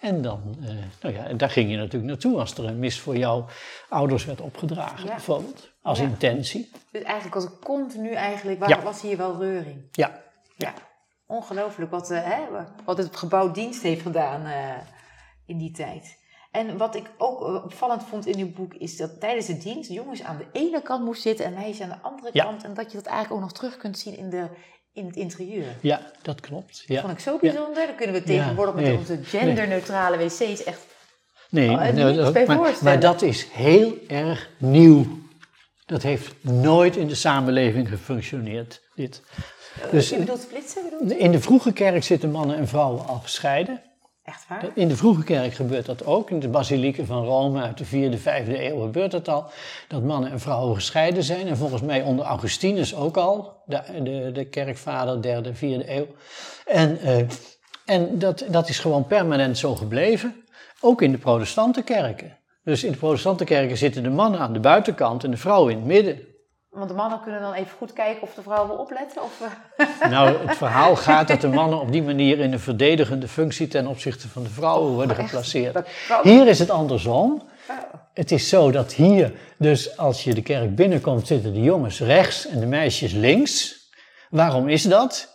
En 0.00 0.22
dan, 0.22 0.56
eh, 0.60 0.68
nou 1.02 1.14
ja, 1.14 1.24
en 1.24 1.36
daar 1.36 1.50
ging 1.50 1.70
je 1.70 1.76
natuurlijk 1.76 2.04
naartoe 2.10 2.38
als 2.38 2.54
er 2.54 2.64
een 2.64 2.78
mis 2.78 3.00
voor 3.00 3.16
jouw 3.16 3.46
ouders 3.88 4.24
werd 4.24 4.40
opgedragen, 4.40 5.04
Ja. 5.04 5.10
bijvoorbeeld. 5.10 5.70
Als 5.82 5.98
Ja. 5.98 6.04
intentie. 6.04 6.70
Dus 6.90 7.02
eigenlijk 7.02 7.34
was 7.34 7.44
het 7.44 7.58
continu 7.58 8.10
eigenlijk, 8.12 8.58
waar 8.58 8.68
Ja. 8.68 8.82
was 8.82 9.00
hier 9.02 9.16
wel 9.16 9.38
reuring. 9.38 9.88
Ja, 9.92 10.24
Ja. 10.56 10.72
Ongelooflijk 11.26 11.90
wat, 11.90 12.10
eh, 12.10 12.24
hè, 12.24 12.40
wat 12.84 12.98
het 12.98 13.16
gebouw 13.16 13.50
dienst 13.50 13.82
heeft 13.82 14.02
gedaan 14.02 14.44
eh, 14.44 14.70
in 15.46 15.58
die 15.58 15.70
tijd. 15.70 16.18
En 16.50 16.76
wat 16.76 16.94
ik 16.94 17.10
ook 17.18 17.40
opvallend 17.40 18.02
vond 18.04 18.26
in 18.26 18.38
uw 18.38 18.52
boek 18.52 18.74
is 18.74 18.96
dat 18.96 19.20
tijdens 19.20 19.46
de 19.46 19.58
dienst 19.58 19.90
jongens 19.90 20.22
aan 20.22 20.36
de 20.36 20.46
ene 20.52 20.82
kant 20.82 21.04
moest 21.04 21.22
zitten 21.22 21.44
en 21.46 21.54
meisjes 21.54 21.80
aan 21.80 21.88
de 21.88 22.08
andere 22.08 22.32
kant. 22.32 22.64
En 22.64 22.74
dat 22.74 22.90
je 22.90 22.96
dat 22.96 23.06
eigenlijk 23.06 23.34
ook 23.36 23.48
nog 23.48 23.52
terug 23.58 23.76
kunt 23.76 23.98
zien 23.98 24.16
in, 24.16 24.30
de, 24.30 24.48
in 24.96 25.06
het 25.06 25.16
interieur. 25.16 25.64
Ja, 25.80 26.00
dat 26.22 26.40
klopt. 26.40 26.82
Ja. 26.86 26.94
Dat 26.94 27.04
vond 27.04 27.12
ik 27.12 27.20
zo 27.20 27.38
bijzonder. 27.40 27.86
Dan 27.86 27.96
kunnen 27.96 28.14
we 28.14 28.22
tegenwoordig 28.22 28.74
Ja, 28.74 28.80
met 28.80 28.88
nee. 28.90 28.98
onze 28.98 29.18
genderneutrale 29.22 30.16
wc's 30.16 30.64
echt 30.64 30.80
Nee, 31.50 31.70
Oh, 31.70 32.16
dat- 32.16 32.32
bij 32.32 32.46
maar, 32.46 32.74
maar 32.82 33.00
dat 33.00 33.22
is 33.22 33.46
heel 33.52 33.94
erg 34.08 34.50
nieuw. 34.58 35.06
Dat 35.86 36.02
heeft 36.02 36.34
nooit 36.40 36.96
in 36.96 37.06
de 37.08 37.14
samenleving 37.14 37.88
gefunctioneerd, 37.88 38.80
dit. 38.94 39.22
Dus 39.90 40.08
je 40.08 40.16
bedoelt 40.16 40.40
splitsen? 40.40 40.82
Bedoelt? 40.90 41.10
in 41.12 41.32
de 41.32 41.40
vroege 41.40 41.72
kerk 41.72 42.04
zitten 42.04 42.30
mannen 42.30 42.56
en 42.56 42.68
vrouwen 42.68 43.06
al 43.06 43.18
gescheiden. 43.18 43.82
Echt 44.26 44.48
waar? 44.48 44.70
In 44.74 44.88
de 44.88 44.96
vroege 44.96 45.24
kerk 45.24 45.54
gebeurt 45.54 45.86
dat 45.86 46.04
ook. 46.04 46.30
In 46.30 46.40
de 46.40 46.48
basilieken 46.48 47.06
van 47.06 47.24
Rome 47.24 47.62
uit 47.62 47.78
de 47.78 47.84
4e, 47.86 48.18
5e 48.18 48.60
eeuw 48.60 48.80
gebeurt 48.80 49.10
dat 49.10 49.28
al. 49.28 49.50
Dat 49.88 50.02
mannen 50.02 50.30
en 50.30 50.40
vrouwen 50.40 50.74
gescheiden 50.74 51.22
zijn. 51.22 51.46
En 51.46 51.56
volgens 51.56 51.82
mij 51.82 52.02
onder 52.02 52.24
Augustinus 52.24 52.94
ook 52.94 53.16
al. 53.16 53.62
De, 53.66 53.82
de, 54.02 54.30
de 54.32 54.44
kerkvader, 54.44 55.42
3e, 55.42 55.56
4e 55.56 55.88
eeuw. 55.88 56.06
En, 56.66 57.00
eh, 57.00 57.18
en 57.84 58.18
dat, 58.18 58.44
dat 58.48 58.68
is 58.68 58.78
gewoon 58.78 59.06
permanent 59.06 59.58
zo 59.58 59.74
gebleven. 59.74 60.44
Ook 60.80 61.02
in 61.02 61.12
de 61.12 61.18
protestante 61.18 61.82
kerken. 61.82 62.38
Dus 62.64 62.84
in 62.84 62.92
de 62.92 62.98
protestante 62.98 63.44
kerken 63.44 63.76
zitten 63.76 64.02
de 64.02 64.10
mannen 64.10 64.40
aan 64.40 64.52
de 64.52 64.60
buitenkant 64.60 65.24
en 65.24 65.30
de 65.30 65.36
vrouwen 65.36 65.72
in 65.72 65.78
het 65.78 65.86
midden. 65.86 66.18
Want 66.76 66.88
de 66.88 66.94
mannen 66.94 67.20
kunnen 67.20 67.40
dan 67.40 67.52
even 67.52 67.76
goed 67.76 67.92
kijken 67.92 68.22
of 68.22 68.34
de 68.34 68.42
vrouwen 68.42 68.68
wel 68.68 68.78
opletten? 68.78 69.22
Of, 69.22 69.40
eh, 69.76 70.10
Nou, 70.10 70.46
het 70.46 70.56
verhaal 70.56 70.96
gaat 71.06 71.28
dat 71.28 71.40
de 71.40 71.48
mannen 71.48 71.80
op 71.80 71.92
die 71.92 72.02
manier 72.02 72.38
in 72.38 72.52
een 72.52 72.60
verdedigende 72.60 73.28
functie 73.28 73.68
ten 73.68 73.86
opzichte 73.86 74.28
van 74.28 74.42
de 74.42 74.48
vrouwen 74.48 74.92
worden 74.92 75.16
echt? 75.16 75.28
geplaceerd. 75.28 75.86
Hier 76.22 76.46
is 76.46 76.58
het 76.58 76.70
andersom. 76.70 77.42
Oh, 77.68 77.76
Het 78.14 78.30
is 78.30 78.48
zo 78.48 78.70
dat 78.70 78.92
hier, 78.92 79.32
dus 79.58 79.96
als 79.96 80.24
je 80.24 80.34
de 80.34 80.42
kerk 80.42 80.74
binnenkomt, 80.74 81.26
zitten 81.26 81.52
de 81.52 81.60
jongens 81.60 82.00
rechts 82.00 82.46
en 82.46 82.60
de 82.60 82.66
meisjes 82.66 83.12
links. 83.12 83.74
Waarom 84.30 84.68
is 84.68 84.82
dat? 84.82 85.34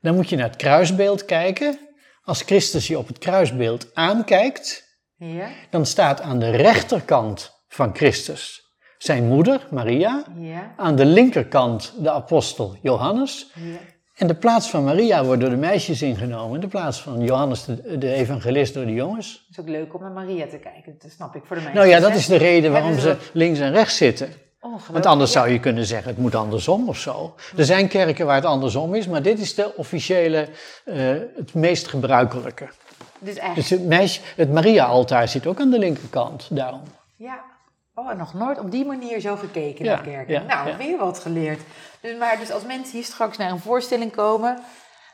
Dan 0.00 0.14
moet 0.14 0.28
je 0.28 0.36
naar 0.36 0.48
het 0.48 0.56
kruisbeeld 0.56 1.24
kijken. 1.24 1.78
Als 2.22 2.42
Christus 2.42 2.86
je 2.86 2.98
op 2.98 3.06
het 3.06 3.18
kruisbeeld 3.18 3.94
aankijkt, 3.94 4.96
ja, 5.16 5.48
dan 5.70 5.86
staat 5.86 6.20
aan 6.20 6.38
de 6.38 6.50
rechterkant 6.50 7.52
van 7.68 7.94
Christus 7.94 8.63
zijn 9.04 9.24
moeder, 9.28 9.66
Maria. 9.70 10.24
ja, 10.38 10.72
Aan 10.76 10.96
de 10.96 11.04
linkerkant 11.04 11.92
de 11.98 12.10
apostel 12.10 12.76
Johannes. 12.82 13.50
ja. 13.54 13.62
En 14.14 14.26
de 14.26 14.34
plaats 14.34 14.70
van 14.70 14.84
Maria 14.84 15.24
wordt 15.24 15.40
door 15.40 15.50
de 15.50 15.56
meisjes 15.56 16.02
ingenomen. 16.02 16.60
De 16.60 16.66
plaats 16.68 17.00
van 17.00 17.20
Johannes, 17.24 17.64
de, 17.64 17.98
de 17.98 18.12
evangelist, 18.12 18.74
door 18.74 18.84
de 18.86 18.92
jongens. 18.92 19.44
Het 19.48 19.58
is 19.58 19.62
ook 19.64 19.68
leuk 19.70 19.94
om 19.94 20.00
naar 20.02 20.10
Maria 20.10 20.46
te 20.46 20.56
kijken. 20.56 20.94
Dat 20.98 21.10
snap 21.10 21.34
ik 21.36 21.42
voor 21.44 21.56
de 21.56 21.62
meisjes. 21.62 21.74
Nou 21.82 21.88
ja, 21.94 22.00
dat 22.00 22.10
hè? 22.10 22.16
is 22.16 22.26
de 22.26 22.36
reden 22.36 22.72
waarom 22.72 22.98
ze 22.98 23.16
links 23.32 23.58
en 23.58 23.72
rechts 23.72 23.96
zitten. 23.96 24.28
Want 24.90 25.06
anders 25.06 25.32
Ja. 25.32 25.40
zou 25.40 25.52
je 25.52 25.60
kunnen 25.60 25.84
zeggen, 25.86 26.08
het 26.08 26.18
moet 26.18 26.34
andersom 26.34 26.88
of 26.88 26.98
zo. 26.98 27.34
Er 27.56 27.64
zijn 27.64 27.88
kerken 27.88 28.26
waar 28.26 28.34
het 28.36 28.44
andersom 28.44 28.94
is, 28.94 29.06
maar 29.08 29.22
dit 29.22 29.38
is 29.38 29.54
de 29.54 29.76
officiële, 29.76 30.48
eh, 30.84 30.96
het 31.36 31.54
meest 31.54 31.88
gebruikelijke. 31.88 32.68
Dus 33.18 33.36
echt, 33.36 33.54
Dus 33.54 33.70
het, 33.70 33.84
meisje, 33.86 34.20
het 34.36 34.52
Maria-altaar 34.52 35.28
zit 35.28 35.46
ook 35.46 35.60
aan 35.60 35.70
de 35.70 35.78
linkerkant, 35.78 36.46
daarom. 36.50 36.82
ja. 37.16 37.52
Oh, 37.94 38.10
en 38.10 38.16
nog 38.16 38.34
nooit 38.34 38.58
op 38.58 38.70
die 38.70 38.84
manier 38.84 39.20
zo 39.20 39.36
gekeken 39.36 39.84
naar 39.84 40.00
kerken. 40.00 40.46
nou, 40.46 40.76
weer 40.78 40.98
wat 40.98 41.18
geleerd. 41.18 41.60
Dus, 42.00 42.16
maar 42.18 42.36
dus 42.38 42.50
als 42.52 42.62
mensen 42.64 42.92
hier 42.96 43.04
straks 43.04 43.36
naar 43.36 43.50
een 43.50 43.60
voorstelling 43.60 44.12
komen, 44.12 44.58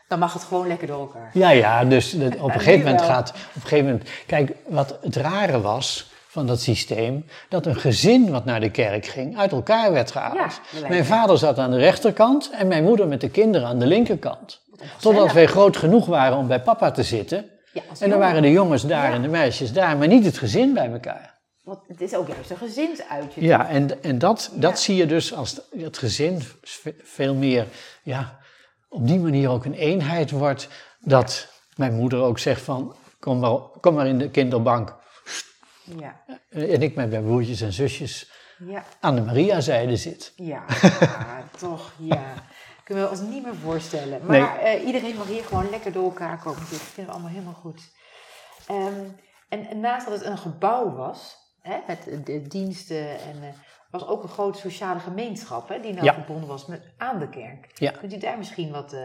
dan 0.08 0.18
mag 0.18 0.32
het 0.32 0.42
gewoon 0.42 0.66
lekker 0.66 0.87
door 0.87 1.00
elkaar. 1.00 1.30
Ja, 1.32 1.50
ja, 1.50 1.84
dus 1.84 2.10
dat- 2.10 2.37
op 2.40 2.44
een 2.54 2.60
gegeven 2.60 2.84
moment 2.84 3.02
gaat, 3.02 3.28
op 3.30 3.37
een 3.55 3.61
gegeven 3.62 3.85
moment, 3.85 4.11
kijk, 4.26 4.52
wat 4.66 4.98
het 5.00 5.16
rare 5.16 5.61
was 5.61 6.11
van 6.28 6.46
dat 6.46 6.61
systeem, 6.61 7.26
dat 7.48 7.66
een 7.66 7.76
gezin 7.76 8.31
wat 8.31 8.44
naar 8.44 8.61
de 8.61 8.70
kerk 8.70 9.07
ging, 9.07 9.38
uit 9.38 9.52
elkaar 9.52 9.92
werd 9.92 10.11
gehaald. 10.11 10.61
Ja, 10.81 10.88
mijn 10.88 11.05
vader 11.05 11.38
zat 11.38 11.59
aan 11.59 11.70
de 11.70 11.78
rechterkant 11.78 12.50
en 12.50 12.66
mijn 12.68 12.85
moeder 12.85 13.07
met 13.09 13.20
de 13.20 13.31
kinderen 13.31 13.68
aan 13.68 13.78
de 13.78 13.87
linkerkant. 13.87 14.61
Totdat 15.00 15.33
wij 15.33 15.46
groot 15.46 15.76
genoeg 15.76 16.07
waren 16.07 16.37
om 16.37 16.46
bij 16.46 16.61
papa 16.61 16.90
te 16.90 17.02
zitten. 17.02 17.44
Ja, 17.72 17.81
En 17.81 17.87
dan 17.98 18.09
jongen. 18.09 18.18
waren 18.18 18.42
de 18.42 18.50
jongens 18.50 18.87
daar 18.87 19.09
Ja. 19.09 19.14
en 19.14 19.22
de 19.22 19.28
meisjes 19.28 19.72
daar, 19.72 19.96
maar 19.96 20.07
niet 20.09 20.24
het 20.24 20.38
gezin 20.38 20.74
bij 20.74 20.90
elkaar. 20.92 21.38
Want 21.62 21.79
het 21.88 22.01
is 22.01 22.14
ook 22.14 22.29
juist 22.29 22.51
een 22.51 22.57
gezinsuitje. 22.57 23.40
Ja, 23.42 23.68
en, 23.68 24.03
en 24.03 24.18
dat, 24.18 24.51
dat 24.55 24.70
Ja. 24.70 24.77
zie 24.77 24.96
je 24.96 25.07
dus 25.07 25.35
als 25.35 25.61
het- 25.70 25.99
gezin 25.99 26.42
ve- 26.62 26.94
veel 27.03 27.35
meer, 27.35 27.66
ja, 28.03 28.38
op 28.88 29.07
die 29.07 29.18
manier 29.18 29.51
ook 29.51 29.64
een 29.64 29.75
eenheid 29.75 30.31
wordt. 30.31 30.68
Dat 31.01 31.53
mijn 31.77 31.94
moeder 31.94 32.20
ook 32.23 32.38
zegt 32.38 32.62
van, 32.62 32.94
kom 33.18 33.38
maar, 33.38 33.59
kom 33.81 33.94
maar 33.94 34.07
in 34.07 34.18
de 34.18 34.31
kinderbank. 34.31 34.96
Ja, 35.99 36.20
En 36.51 36.83
ik 36.83 36.94
met 36.94 37.11
mijn 37.11 37.25
broertjes 37.25 37.61
en 37.61 37.73
zusjes 37.73 38.31
ja, 38.59 38.85
aan 39.01 39.14
de 39.14 39.20
Maria-zijde 39.23 39.96
zit. 39.96 40.33
ja. 40.37 40.64
Toch, 41.59 41.92
ja. 41.99 42.35
Kunnen 42.85 43.05
we 43.05 43.11
ons 43.11 43.20
niet 43.20 43.42
meer 43.42 43.55
voorstellen. 43.55 44.20
Maar 44.27 44.59
eh, 44.59 44.87
iedereen 44.87 45.16
mag 45.16 45.27
hier 45.27 45.44
gewoon 45.44 45.70
lekker 45.70 45.92
door 45.92 46.05
elkaar 46.05 46.38
komen. 46.38 46.61
Dat 46.61 46.68
vinden 46.79 47.05
we 47.05 47.11
allemaal 47.11 47.31
helemaal 47.31 47.61
goed. 47.61 47.81
Ehm, 48.66 49.05
en, 49.49 49.66
en 49.66 49.81
naast 49.81 50.07
dat 50.09 50.18
het 50.18 50.25
een 50.29 50.38
gebouw 50.38 50.90
was, 50.94 51.37
hè, 51.62 51.75
met 51.87 52.27
de, 52.27 52.42
diensten 52.49 53.09
en... 53.09 53.37
eh, 53.42 53.49
was 53.90 54.07
ook 54.07 54.23
een 54.23 54.29
grote 54.29 54.59
sociale 54.59 55.01
gemeenschap 55.01 55.68
hè, 55.68 55.81
die 55.81 55.92
nou 55.92 56.05
Ja. 56.05 56.14
verbonden 56.14 56.49
was 56.49 56.66
met, 56.66 56.81
aan 56.96 57.18
de 57.18 57.29
kerk. 57.29 57.66
Ja. 57.75 57.90
Kunt 57.90 58.14
u 58.14 58.18
daar 58.18 58.38
misschien 58.38 58.70
wat 58.70 58.92
eh, 58.92 59.01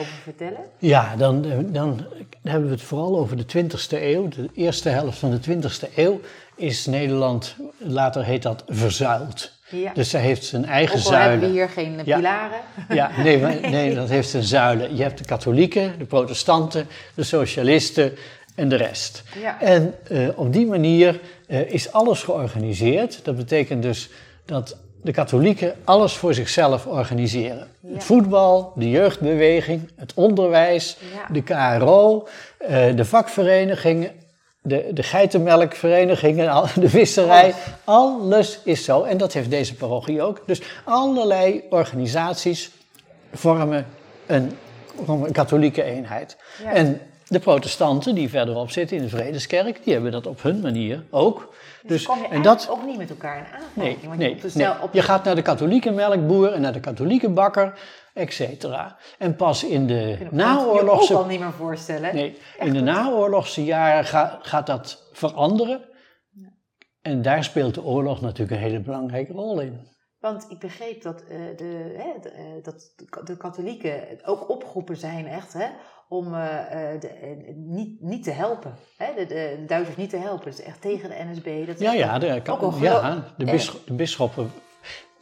over 0.00 0.12
vertellen? 0.22 0.60
Ja, 0.78 1.16
dan, 1.16 1.44
eh, 1.44 1.58
dan 1.62 2.06
hebben 2.42 2.68
we 2.68 2.74
het 2.74 2.82
vooral 2.82 3.18
over 3.18 3.36
de 3.36 3.44
20e 3.66 4.02
eeuw. 4.02 4.28
De 4.28 4.48
eerste 4.54 4.88
helft 4.88 5.18
van 5.18 5.30
de 5.30 5.40
20e 5.40 5.94
eeuw 5.96 6.20
is 6.56 6.86
Nederland, 6.86 7.56
later 7.78 8.24
heet 8.24 8.42
dat, 8.42 8.64
verzuild. 8.68 9.52
Ja. 9.70 9.92
Dus 9.94 10.10
zij 10.10 10.20
heeft 10.20 10.44
zijn 10.44 10.64
eigen 10.64 10.98
ook 10.98 11.04
al 11.04 11.12
hebben 11.12 11.30
we 11.40 11.46
zuilen. 11.46 11.50
hier 11.50 11.68
geen 11.68 12.00
Ja. 12.04 12.16
pilaren. 12.16 12.60
Ja, 12.88 13.10
nee, 13.22 13.38
maar- 13.40 13.60
nee, 13.70 13.94
dat 13.94 14.08
heeft 14.08 14.32
een 14.34 14.42
zuilen. 14.42 14.96
Je 14.96 15.02
hebt 15.02 15.18
de 15.18 15.24
katholieken, 15.24 15.98
de 15.98 16.04
protestanten, 16.04 16.86
de 17.14 17.22
socialisten 17.24 18.12
en 18.54 18.68
de 18.68 18.76
rest. 18.76 19.22
Ja. 19.40 19.60
En 19.60 19.94
eh, 20.08 20.28
op 20.34 20.52
die 20.52 20.66
manier 20.66 21.20
eh, 21.46 21.60
is 21.72 21.92
alles 21.92 22.22
georganiseerd. 22.22 23.20
Dat 23.24 23.36
betekent 23.36 23.82
dus 23.82 24.10
dat 24.44 24.76
de 25.02 25.12
katholieken 25.12 25.74
alles 25.84 26.12
voor 26.12 26.34
zichzelf 26.34 26.86
organiseren. 26.86 27.68
Ja. 27.80 27.92
Het 27.92 28.04
voetbal, 28.04 28.72
de 28.76 28.90
jeugdbeweging, 28.90 29.90
het 29.96 30.12
onderwijs, 30.14 30.96
Ja. 31.14 31.32
de 31.32 31.42
KRO, 31.42 32.28
eh, 32.58 32.96
de 32.96 33.04
vakverenigingen, 33.04 34.10
de, 34.62 34.88
de 34.92 35.02
geitenmelkverenigingen, 35.02 36.64
de 36.80 36.88
visserij. 36.88 37.54
Alles 37.84 38.60
is 38.64 38.84
zo. 38.84 39.02
En 39.02 39.16
dat 39.16 39.32
heeft 39.32 39.50
deze 39.50 39.74
parochie 39.74 40.22
ook. 40.22 40.42
Dus 40.46 40.62
allerlei 40.84 41.62
organisaties 41.70 42.70
vormen 43.32 43.86
een, 44.26 44.56
een 45.06 45.32
katholieke 45.32 45.82
eenheid. 45.82 46.36
En 46.64 47.00
de 47.32 47.38
protestanten 47.38 48.14
die 48.14 48.28
verderop 48.28 48.70
zitten 48.70 48.96
in 48.96 49.02
de 49.02 49.08
Vredeskerk, 49.08 49.84
die 49.84 49.92
hebben 49.92 50.12
dat 50.12 50.26
op 50.26 50.42
hun 50.42 50.60
manier 50.60 51.04
ook. 51.10 51.54
Dus, 51.82 52.06
kom 52.06 52.18
je 52.18 52.28
en 52.28 52.42
dat, 52.42 52.68
ook 52.70 52.84
niet 52.84 52.96
met 52.96 53.10
elkaar 53.10 53.36
in 53.36 53.44
aanraking. 53.44 53.74
nee, 53.74 53.98
want 54.06 54.18
nee, 54.18 54.34
je, 54.34 54.40
dus 54.40 54.54
nee. 54.54 54.66
wel 54.66 54.76
op 54.82 54.92
je 54.92 55.02
gaat 55.02 55.24
naar 55.24 55.34
de 55.34 55.42
katholieke 55.42 55.90
melkboer 55.90 56.52
en 56.52 56.60
naar 56.60 56.72
de 56.72 56.80
katholieke 56.80 57.28
bakker, 57.30 57.78
et 58.14 58.32
cetera. 58.32 58.96
En 59.18 59.36
pas 59.36 59.64
in 59.64 59.86
de 59.86 59.94
je 59.94 60.24
ook 60.24 60.30
naoorlogse 60.30 61.14
al 61.14 61.26
niet 61.26 61.40
meer 61.40 61.52
voorstellen. 61.52 62.14
Nee, 62.14 62.38
in 62.58 62.72
de 62.72 62.80
naoorlogse 62.80 63.64
jaren 63.64 64.04
ga- 64.04 64.38
gaat 64.42 64.66
dat 64.66 65.08
veranderen. 65.12 65.90
En 67.02 67.22
daar 67.22 67.44
speelt 67.44 67.74
de 67.74 67.82
oorlog 67.84 68.20
natuurlijk 68.20 68.50
een 68.50 68.68
hele 68.68 68.80
belangrijke 68.80 69.32
rol 69.32 69.60
in. 69.60 69.90
Want 70.20 70.46
ik 70.48 70.58
begreep 70.58 71.02
dat, 71.02 71.20
eh, 71.20 71.38
de, 71.56 71.94
hè, 71.96 72.20
de, 72.20 72.28
eh, 72.28 72.44
dat 72.62 72.94
de 73.24 73.36
katholieken 73.36 74.20
ook 74.24 74.48
opgeroepen 74.48 74.96
zijn 74.96 75.26
echt, 75.26 75.52
hè, 75.52 75.66
om 76.12 76.34
eh, 76.34 76.92
eh, 76.94 77.00
de, 77.00 77.08
eh, 77.08 77.28
niet, 77.56 78.00
niet 78.00 78.24
te 78.24 78.30
helpen. 78.30 78.74
Hè, 78.96 79.06
de, 79.16 79.26
de, 79.26 79.56
de 79.58 79.64
Duitsers 79.66 79.96
niet 79.96 80.10
te 80.10 80.16
helpen. 80.16 80.44
Dus 80.50 80.62
echt 80.62 80.80
tegen 80.80 81.08
de 81.08 81.16
NSB. 81.30 81.66
Dat 81.66 81.74
is 81.74 81.80
Ja, 81.80 81.92
ja, 81.92 82.18
de, 82.18 82.42
ook 82.50 82.62
een 82.62 82.80
ja, 82.80 83.24
de, 83.36 83.68
bisschoppen 83.92 84.50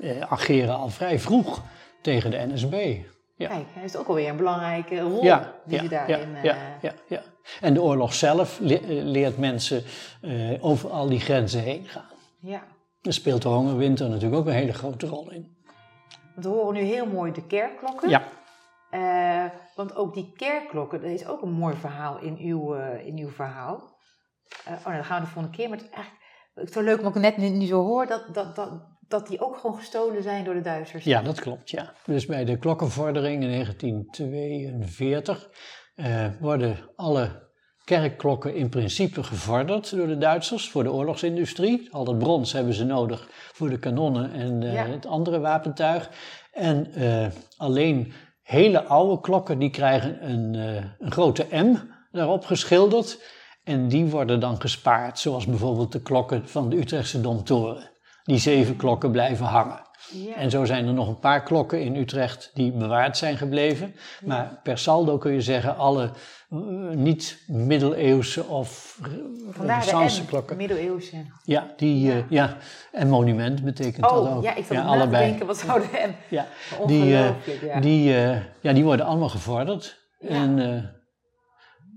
eh, 0.00 0.20
ageren 0.20 0.74
al 0.76 0.88
vrij 0.88 1.18
vroeg 1.18 1.62
tegen 2.00 2.30
de 2.30 2.46
NSB. 2.52 2.96
Ja. 3.36 3.48
Kijk, 3.48 3.66
hij 3.72 3.84
is 3.84 3.96
ook 3.96 4.06
alweer 4.08 4.28
een 4.28 4.36
belangrijke 4.36 5.00
rol 5.00 5.22
Ja, 5.24 5.52
die 5.64 5.76
ja, 5.76 5.82
ze 5.82 5.88
daarin... 5.88 6.28
ja, 6.42 6.56
ja, 6.82 6.92
ja. 7.08 7.22
En 7.60 7.74
de 7.74 7.82
oorlog 7.82 8.14
zelf 8.14 8.58
le- 8.60 8.80
leert 8.88 9.38
mensen 9.38 9.82
over 10.60 10.90
al 10.90 11.06
die 11.08 11.20
grenzen 11.20 11.60
heen 11.60 11.84
gaan. 11.86 12.10
ja. 12.40 12.62
Daar 13.02 13.12
speelt 13.12 13.42
de 13.42 13.48
hongerwinter 13.48 14.08
natuurlijk 14.08 14.36
ook 14.40 14.46
een 14.46 14.52
hele 14.52 14.72
grote 14.72 15.06
rol 15.06 15.30
in. 15.30 15.56
We 16.34 16.48
horen 16.48 16.74
nu 16.74 16.80
heel 16.80 17.06
mooi 17.06 17.32
de 17.32 17.46
kerkklokken. 17.46 18.08
Ja, 18.08 18.22
Eh, 18.90 19.44
want 19.74 19.96
ook 19.96 20.14
die 20.14 20.32
kerkklokken, 20.36 21.00
dat 21.00 21.10
is 21.10 21.26
ook 21.26 21.42
een 21.42 21.52
mooi 21.52 21.76
verhaal 21.76 22.18
in 22.18 22.36
uw, 22.38 22.74
eh, 22.74 23.06
in 23.06 23.18
uw 23.18 23.30
verhaal. 23.30 23.98
Eh, 24.64 24.72
oh, 24.72 24.84
nou, 24.84 24.94
dan 24.94 25.04
gaan 25.04 25.20
we 25.20 25.26
de 25.26 25.32
volgende 25.32 25.56
keer. 25.56 25.68
Maar 25.68 25.78
het 25.78 25.86
is 25.86 25.92
eigenlijk 25.94 26.72
zo 26.72 26.82
leuk, 26.82 26.98
omdat 26.98 27.16
ik 27.16 27.22
net 27.22 27.36
nu, 27.36 27.48
nu 27.48 27.66
zo 27.66 27.82
hoor, 27.82 28.06
dat, 28.06 28.34
dat, 28.34 28.56
dat 28.56 28.90
dat 29.10 29.26
die 29.26 29.40
ook 29.40 29.56
gewoon 29.56 29.76
gestolen 29.76 30.22
zijn 30.22 30.44
door 30.44 30.54
de 30.54 30.60
Duitsers. 30.60 31.04
Ja, 31.04 31.22
dat 31.22 31.40
klopt, 31.40 31.70
ja. 31.70 31.92
Dus 32.04 32.26
bij 32.26 32.44
de 32.44 32.58
klokkenvordering 32.58 33.42
in 33.42 33.50
1942 33.50 35.50
eh, 35.94 36.26
worden 36.40 36.76
alle 36.96 37.48
kerkklokken 37.84 38.54
in 38.54 38.68
principe 38.68 39.22
gevorderd 39.22 39.96
door 39.96 40.06
de 40.06 40.18
Duitsers 40.18 40.70
voor 40.70 40.82
de 40.82 40.92
oorlogsindustrie. 40.92 41.88
Al 41.92 42.04
dat 42.04 42.18
brons 42.18 42.52
hebben 42.52 42.74
ze 42.74 42.84
nodig 42.84 43.28
voor 43.52 43.70
de 43.70 43.78
kanonnen 43.78 44.32
en 44.32 44.62
Ja. 44.62 44.86
het 44.86 45.06
andere 45.06 45.40
wapentuig. 45.40 46.10
En 46.52 46.92
alleen 47.56 48.12
hele 48.50 48.84
oude 48.84 49.20
klokken 49.20 49.58
die 49.58 49.70
krijgen 49.70 50.30
een, 50.30 50.54
eh, 50.54 50.84
een 50.98 51.12
grote 51.12 51.46
M 51.50 51.76
daarop 52.10 52.44
geschilderd. 52.44 53.22
En 53.64 53.88
die 53.88 54.04
worden 54.04 54.40
dan 54.40 54.60
gespaard, 54.60 55.18
zoals 55.18 55.46
bijvoorbeeld 55.46 55.92
de 55.92 56.02
klokken 56.02 56.48
van 56.48 56.68
de 56.68 56.76
Utrechtse 56.76 57.20
Domtoren. 57.20 57.90
Die 58.22 58.38
zeven 58.38 58.76
klokken 58.76 59.10
blijven 59.10 59.46
hangen. 59.46 59.89
Ja. 60.08 60.34
En 60.34 60.50
zo 60.50 60.64
zijn 60.64 60.86
er 60.86 60.92
nog 60.92 61.08
een 61.08 61.18
paar 61.18 61.42
klokken 61.42 61.80
in 61.82 61.96
Utrecht 61.96 62.50
die 62.54 62.72
bewaard 62.72 63.16
zijn 63.16 63.36
gebleven. 63.36 63.94
Maar 64.24 64.60
per 64.62 64.78
saldo 64.78 65.18
kun 65.18 65.32
je 65.32 65.40
zeggen, 65.40 65.76
alle 65.76 66.10
eh, 66.50 66.58
niet-middeleeuwse 66.94 68.44
of 68.44 68.98
renaissance 69.60 70.24
klokken. 70.24 70.56
middeleeuwse. 70.56 71.16
Ja, 71.44 71.66
die, 71.76 72.12
eh, 72.12 72.16
ja, 72.28 72.56
en 72.92 73.08
monument 73.08 73.64
betekent 73.64 74.02
dat 74.02 74.10
Oh, 74.18 74.36
ook. 74.36 74.42
ja, 74.42 74.54
ik 74.54 74.64
zat 74.64 74.76
ja, 74.76 74.82
ja, 74.82 74.88
allebei. 74.88 75.28
denken, 75.28 75.46
wat 75.46 75.58
zou 75.58 75.80
de 75.80 76.06
M... 76.08 76.34
Ja, 76.34 76.46
die, 76.86 77.14
eh, 77.16 77.30
ja. 77.62 77.80
die, 77.80 78.14
eh, 78.16 78.36
ja, 78.60 78.72
die 78.72 78.84
worden 78.84 79.06
allemaal 79.06 79.28
gevorderd. 79.28 79.98
Ja. 80.18 80.28
En, 80.28 80.94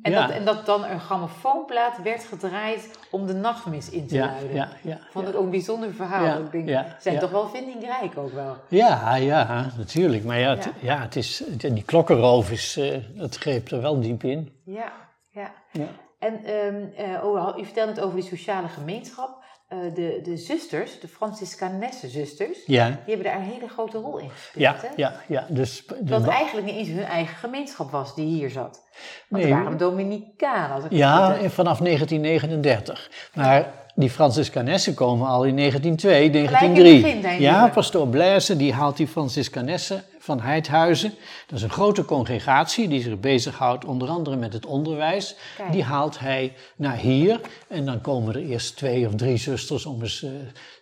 En, 0.03 0.11
ja, 0.11 0.27
dat, 0.27 0.35
en 0.35 0.45
dat 0.45 0.65
dan 0.65 0.85
een 0.85 0.99
grammofoonplaat 0.99 2.01
werd 2.03 2.23
gedraaid 2.23 2.89
om 3.11 3.25
de 3.25 3.33
nachtmis 3.33 3.89
in 3.89 4.07
te 4.07 4.17
luiden. 4.17 4.53
ja, 4.55 4.69
ja, 4.81 4.95
Ik 4.95 5.01
vond 5.11 5.27
het 5.27 5.35
ook 5.35 5.43
een 5.43 5.49
bijzonder 5.49 5.93
verhaal. 5.93 6.39
Ik 6.39 6.51
denk, 6.65 6.85
zijn 6.99 7.19
toch 7.19 7.31
wel 7.31 7.47
vindingrijk 7.49 8.17
ook 8.17 8.33
wel. 8.33 8.55
Ja, 8.67 9.15
ja, 9.15 9.71
natuurlijk. 9.77 10.23
Maar 10.23 10.39
ja, 10.39 10.49
het, 10.49 10.69
Ja. 10.79 11.01
het 11.01 11.15
is, 11.15 11.43
die 11.57 11.83
klokkenroof 11.83 12.51
is, 12.51 12.77
eh, 12.77 12.97
dat 13.15 13.35
greep 13.35 13.71
er 13.71 13.81
wel 13.81 13.99
diep 13.99 14.23
in. 14.23 14.51
Ja, 14.65 14.91
ja. 15.29 15.51
Ja. 15.71 15.87
En 16.19 16.43
ehm, 16.45 16.85
eh, 16.95 17.23
oh, 17.25 17.57
u 17.57 17.65
vertelde 17.65 17.91
het 17.91 17.99
over 18.01 18.15
die 18.15 18.29
sociale 18.29 18.67
gemeenschap. 18.67 19.42
Eh, 19.73 19.95
de, 19.95 20.19
de 20.23 20.37
zusters, 20.37 20.99
de 20.99 21.07
Franciscanesse 21.07 22.07
zusters, 22.09 22.57
Ja, 22.65 22.87
die 22.87 22.97
hebben 23.15 23.23
daar 23.23 23.35
een 23.35 23.51
hele 23.51 23.67
grote 23.67 23.97
rol 23.97 24.17
in 24.17 24.29
gespeeld. 24.29 24.63
ja, 24.63 24.75
hè? 24.81 24.87
ja, 24.95 25.13
ja. 25.27 25.45
Dus 25.49 25.83
Dat 25.99 26.27
eigenlijk 26.27 26.65
niet 26.67 26.75
eens 26.75 26.87
hun 26.87 27.03
eigen 27.03 27.35
gemeenschap 27.35 27.91
was 27.91 28.15
die 28.15 28.25
hier 28.25 28.49
zat. 28.49 28.81
Want 29.27 29.43
Nee. 29.43 29.51
er 29.53 29.63
waren 29.63 29.77
Dominicanen, 29.77 30.69
als 30.75 30.83
ik 30.83 30.89
het 30.89 30.99
Ja, 30.99 31.35
vanaf 31.49 31.79
1939. 31.79 33.11
Maar 33.33 33.71
die 33.95 34.09
Franciscanessen 34.09 34.93
komen 34.93 35.27
al 35.27 35.43
in 35.43 35.55
1902, 35.55 36.25
in 36.25 36.41
het 36.41 36.51
1903. 36.51 37.21
begin 37.21 37.41
ja, 37.41 37.67
pastoor 37.67 38.07
Blaise 38.07 38.57
die 38.57 38.73
haalt 38.73 38.97
die 38.97 39.07
Franciscanessen 39.07 40.03
van 40.23 40.41
Heidhuizen. 40.41 41.13
Dat 41.47 41.57
is 41.57 41.63
een 41.63 41.69
grote 41.69 42.05
congregatie 42.05 42.87
die 42.87 43.01
zich 43.01 43.19
bezighoudt 43.19 43.85
onder 43.85 44.09
andere 44.09 44.35
met 44.35 44.53
het 44.53 44.65
onderwijs. 44.65 45.35
Kijk. 45.57 45.71
Die 45.71 45.83
haalt 45.83 46.19
hij 46.19 46.53
naar 46.75 46.97
hier. 46.97 47.39
En 47.67 47.85
dan 47.85 48.01
komen 48.01 48.35
er 48.35 48.41
eerst 48.41 48.75
twee 48.75 49.07
of 49.07 49.15
drie 49.15 49.37
zusters 49.37 49.85
om 49.85 50.01
eens 50.01 50.23
eh, 50.23 50.29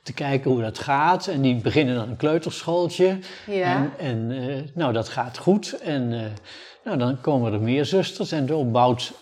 te 0.03 0.13
kijken 0.13 0.51
hoe 0.51 0.61
dat 0.61 0.79
gaat. 0.79 1.27
En 1.27 1.41
die 1.41 1.55
beginnen 1.55 1.95
dan 1.95 2.09
een 2.09 2.17
kleuterschooltje. 2.17 3.19
Ja. 3.47 3.75
En, 3.75 3.91
en 3.97 4.31
eh, 4.31 4.55
nou, 4.73 4.93
dat 4.93 5.09
gaat 5.09 5.37
goed. 5.37 5.79
En 5.79 6.13
eh, 6.13 6.19
nou, 6.83 6.97
dan 6.97 7.21
komen 7.21 7.53
er 7.53 7.61
meer 7.61 7.85
zusters. 7.85 8.31
En 8.31 8.47
zo 8.47 8.65
bouwt 8.65 9.13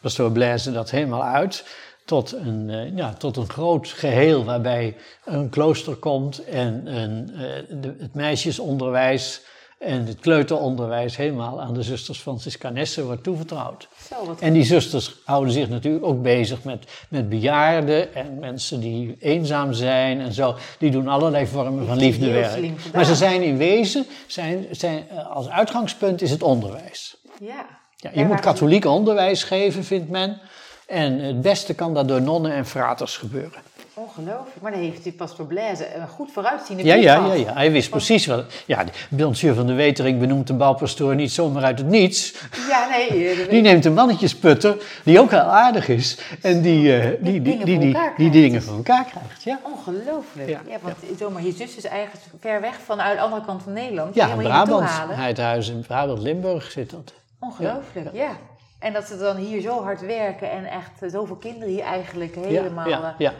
pastoor 0.00 0.32
Blaise 0.32 0.72
dat 0.72 0.90
helemaal 0.90 1.24
uit 1.24 1.64
tot 2.04 2.32
een, 2.32 2.70
eh, 2.70 2.96
ja, 2.96 3.12
tot 3.12 3.36
een 3.36 3.48
groot 3.48 3.88
geheel 3.88 4.44
waarbij 4.44 4.96
een 5.24 5.48
klooster 5.48 5.94
komt 5.94 6.44
en 6.44 6.96
een, 6.96 7.30
eh, 7.34 7.76
de, 7.80 7.94
het 7.98 8.14
meisjesonderwijs 8.14 9.42
en 9.78 10.06
het 10.06 10.20
kleuteronderwijs 10.20 11.16
helemaal 11.16 11.60
aan 11.60 11.74
de 11.74 11.82
zusters 11.82 12.18
Franciscanessen 12.18 13.04
wordt 13.04 13.22
toevertrouwd. 13.22 13.88
Zo, 14.08 14.26
wat 14.26 14.40
En 14.40 14.52
die 14.52 14.64
zusters 14.64 15.14
houden 15.24 15.52
zich 15.52 15.68
natuurlijk 15.68 16.04
ook 16.04 16.22
bezig 16.22 16.62
met, 16.62 16.84
met 17.08 17.28
bejaarden 17.28 18.14
en 18.14 18.38
mensen 18.38 18.80
die 18.80 19.16
eenzaam 19.20 19.72
zijn 19.72 20.20
en 20.20 20.32
zo. 20.32 20.56
Die 20.78 20.90
doen 20.90 21.08
allerlei 21.08 21.46
vormen 21.46 21.86
van 21.86 21.96
liefdewerk. 21.96 22.70
Maar 22.92 23.04
ze 23.04 23.14
zijn 23.14 23.42
in 23.42 23.56
wezen, 23.56 24.06
zijn, 24.26 24.66
zijn, 24.70 25.08
eh, 25.08 25.30
als 25.30 25.48
uitgangspunt 25.48 26.22
is 26.22 26.30
het 26.30 26.42
onderwijs. 26.42 27.16
Ja. 27.40 27.82
Ja, 27.96 28.10
je 28.14 28.24
moet 28.24 28.40
katholiek 28.40 28.84
onderwijs 28.84 29.42
geven, 29.42 29.84
vindt 29.84 30.08
men. 30.08 30.40
En 30.86 31.18
het 31.18 31.40
beste 31.42 31.74
kan 31.74 31.94
dat 31.94 32.08
door 32.08 32.22
nonnen 32.22 32.52
en 32.52 32.66
fraters 32.66 33.16
gebeuren. 33.16 33.62
Ongelooflijk. 33.96 34.60
Maar 34.60 34.70
dan 34.72 34.80
heeft 34.80 35.02
die 35.02 35.12
pastoor 35.12 35.46
Blaise 35.46 35.94
een 35.94 36.08
goed 36.08 36.32
vooruitziende 36.32 36.84
Ja, 36.84 36.94
ja, 36.94 37.26
ja, 37.26 37.32
ja, 37.34 37.52
hij 37.52 37.72
wist 37.72 37.90
precies 37.90 38.26
wat. 38.26 38.44
Ja, 38.66 38.84
Monsieur 39.08 39.54
van 39.54 39.66
de 39.66 39.72
Wetering 39.72 40.18
benoemt 40.18 40.46
de 40.46 40.52
bouwpastoor 40.54 41.14
niet 41.14 41.32
zomaar 41.32 41.62
uit 41.64 41.78
het 41.78 41.86
niets. 41.88 42.34
Ja, 42.68 42.88
nee. 42.88 43.28
eh, 43.28 43.48
Die 43.50 43.60
neemt 43.62 43.84
een 43.84 43.94
mannetjesputter, 43.94 44.76
die 45.04 45.20
ook 45.20 45.30
heel 45.30 45.38
aardig 45.40 45.88
is. 45.88 46.18
En 46.42 46.60
die, 46.62 46.96
eh, 46.96 47.08
die, 47.08 47.18
die, 47.32 47.42
dingen 47.42 47.66
die, 47.66 47.78
die, 47.78 47.86
elkaar 47.94 48.04
die 48.16 48.30
krijgt. 48.30 48.32
dingen 48.32 48.62
voor 48.62 48.76
elkaar 48.76 49.04
krijgt. 49.04 49.42
Ja, 49.42 49.58
Ongelooflijk. 49.62 50.48
Ja, 50.48 50.60
Ja, 50.68 50.76
want 50.82 50.96
zomaar 51.18 51.42
je 51.44 51.52
zus 51.52 51.76
is 51.76 51.84
eigenlijk 51.84 52.24
ver 52.40 52.60
weg 52.60 52.74
vanuit 52.84 53.16
de 53.16 53.22
andere 53.22 53.44
kant 53.44 53.62
van 53.62 53.72
Nederland. 53.72 54.14
ja 54.14 54.26
naartoe 54.26 54.42
Brabant. 54.44 54.90
Heidhuis 55.10 55.68
in 55.68 55.80
Brabant-Limburg 55.80 56.70
zit 56.70 56.90
dat. 56.90 57.12
Ongelooflijk, 57.40 58.08
ja. 58.12 58.36
En 58.78 58.92
dat 58.92 59.04
ze 59.04 59.16
dan 59.16 59.36
hier 59.36 59.60
zo 59.60 59.82
hard 59.82 60.00
werken 60.00 60.50
en 60.50 60.64
echt 60.64 61.02
eh, 61.02 61.10
zoveel 61.10 61.36
kinderen 61.36 61.68
hier 61.68 61.82
eigenlijk 61.82 62.34
helemaal 62.34 62.88
ja, 62.88 62.98
ja, 62.98 63.12
eh, 63.12 63.18
ja, 63.18 63.32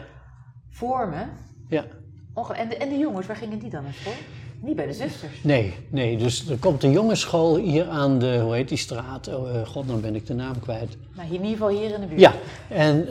vormen. 0.69 1.29
ja. 1.69 1.85
En, 2.53 2.69
de, 2.69 2.77
en 2.77 2.89
de 2.89 2.97
jongens, 2.97 3.27
waar 3.27 3.35
gingen 3.35 3.59
die 3.59 3.69
dan 3.69 3.83
naar 3.83 3.93
school? 3.93 4.13
Niet 4.61 4.75
bij 4.75 4.85
de 4.85 4.93
zusters. 4.93 5.43
Nee, 5.43 5.73
nee, 5.89 6.17
dus 6.17 6.49
er 6.49 6.57
komt 6.57 6.83
een 6.83 6.91
jongensschool 6.91 7.55
hier 7.57 7.87
aan 7.87 8.19
de, 8.19 8.39
hoe 8.39 8.53
heet 8.53 8.69
die 8.69 8.77
straat? 8.77 9.27
Oh, 9.27 9.55
eh, 9.55 9.67
god, 9.67 9.87
dan 9.87 10.01
ben 10.01 10.15
ik 10.15 10.25
de 10.25 10.33
naam 10.33 10.59
kwijt. 10.59 10.97
Nou, 11.15 11.27
hier 11.27 11.39
in 11.39 11.45
ieder 11.45 11.57
geval 11.57 11.69
hier 11.69 11.93
in 11.93 12.01
de 12.01 12.07
buurt. 12.07 12.19
Ja, 12.19 12.33
en, 12.69 13.07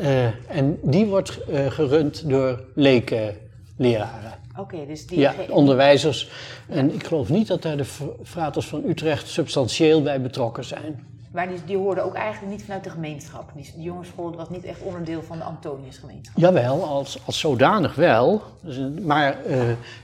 en 0.49 0.79
die 0.83 1.07
wordt 1.07 1.39
gerund 1.69 2.29
door 2.29 2.65
lekenleraren. 2.75 4.33
Oké, 4.59 4.87
dus 4.87 5.07
die... 5.07 5.19
Ja, 5.19 5.35
onderwijzers. 5.49 6.31
En 6.69 6.95
ik 6.95 7.07
geloof 7.07 7.29
niet 7.29 7.47
dat 7.47 7.63
daar 7.63 7.77
de 7.77 7.87
fraters 8.23 8.67
van 8.67 8.83
Utrecht 8.87 9.29
substantieel 9.29 10.03
bij 10.03 10.21
betrokken 10.21 10.65
zijn. 10.65 11.14
Maar 11.35 11.49
die, 11.49 11.65
die 11.65 11.77
hoorden 11.77 12.05
ook 12.05 12.15
eigenlijk 12.15 12.53
niet 12.53 12.65
vanuit 12.65 12.85
de 12.85 12.91
gemeenschap. 12.91 13.51
Die, 13.55 13.73
die 13.75 13.83
jongensschool 13.83 14.37
was 14.37 14.49
niet 14.51 14.65
echt 14.65 14.81
onderdeel 14.81 15.23
van 15.23 15.39
de 15.39 15.45
Antoniusgemeenschap. 15.45 16.37
Jawel, 16.39 16.85
als, 16.85 17.19
als 17.27 17.39
zodanig 17.39 17.95
wel. 17.95 18.43
Dus, 18.61 18.81
maar 19.03 19.45
eh, 19.45 19.61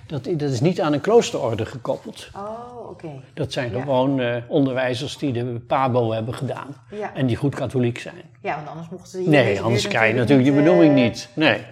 dat, 0.06 0.24
dat 0.24 0.50
is 0.50 0.60
niet 0.60 0.80
aan 0.80 0.92
een 0.92 1.00
kloosterorde 1.00 1.66
gekoppeld. 1.66 2.28
Oh, 2.36 2.88
oké. 2.90 3.08
Dat 3.34 3.52
zijn 3.52 3.72
Ja. 3.72 3.80
gewoon 3.80 4.20
eh, 4.20 4.36
onderwijzers 4.48 5.18
die 5.18 5.32
de 5.32 5.44
PABO 5.66 6.12
hebben 6.12 6.34
gedaan. 6.34 6.74
Ja. 6.90 7.14
En 7.14 7.26
die 7.26 7.36
goed 7.36 7.54
katholiek 7.54 7.98
zijn. 7.98 8.22
ja, 8.42 8.54
want 8.56 8.68
anders 8.68 8.88
mochten 8.88 9.08
ze 9.10 9.18
hier 9.18 9.28
Nee, 9.28 9.60
anders 9.60 9.88
krijg 9.88 10.12
je 10.12 10.18
natuurlijk 10.18 10.48
je 10.48 10.54
benoeming 10.54 10.96
eh, 10.96 11.02
niet. 11.02 11.28
Nee, 11.34 11.64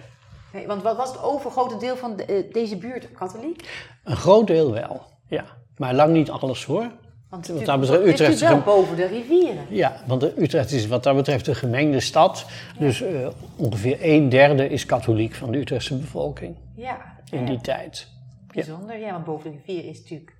Nee, 0.53 0.67
want 0.67 0.83
wat 0.83 0.97
was 0.97 1.09
het 1.11 1.23
overgrote 1.23 1.77
deel 1.77 1.95
van 1.97 2.15
de- 2.15 2.47
deze 2.51 2.77
buurt 2.77 3.11
katholiek? 3.11 3.69
een 4.03 4.15
groot 4.15 4.47
deel 4.47 4.71
wel. 4.71 5.01
Ja, 5.27 5.43
maar 5.77 5.93
lang 5.93 6.13
niet 6.13 6.29
alles 6.31 6.65
hoor. 6.65 6.85
Want 7.29 7.47
Wat 7.47 7.65
dat 7.65 7.79
betreft, 7.79 8.05
Utrecht 8.05 8.33
is 8.33 8.41
wel 8.41 8.59
boven 8.61 8.95
de 8.95 9.05
rivieren. 9.05 9.65
Ja, 9.69 10.01
want 10.07 10.23
Utrecht 10.37 10.71
is 10.71 10.87
wat 10.87 11.03
dat 11.03 11.15
betreft 11.15 11.47
een 11.47 11.55
gemengde 11.55 11.99
stad. 11.99 12.45
Dus 12.79 13.01
eh, 13.01 13.27
ongeveer 13.55 13.97
een 14.01 14.29
derde 14.29 14.69
is 14.69 14.85
katholiek 14.85 15.35
van 15.35 15.51
de 15.51 15.57
Utrechtse 15.57 15.95
bevolking 15.97 16.55
Ja, 16.75 16.97
in 17.31 17.45
die 17.45 17.61
tijd. 17.61 18.07
bijzonder. 18.53 18.97
Ja, 18.99 19.11
want 19.11 19.25
boven 19.25 19.51
de 19.51 19.57
rivieren 19.57 19.89
is 19.89 19.99
natuurlijk... 19.99 20.33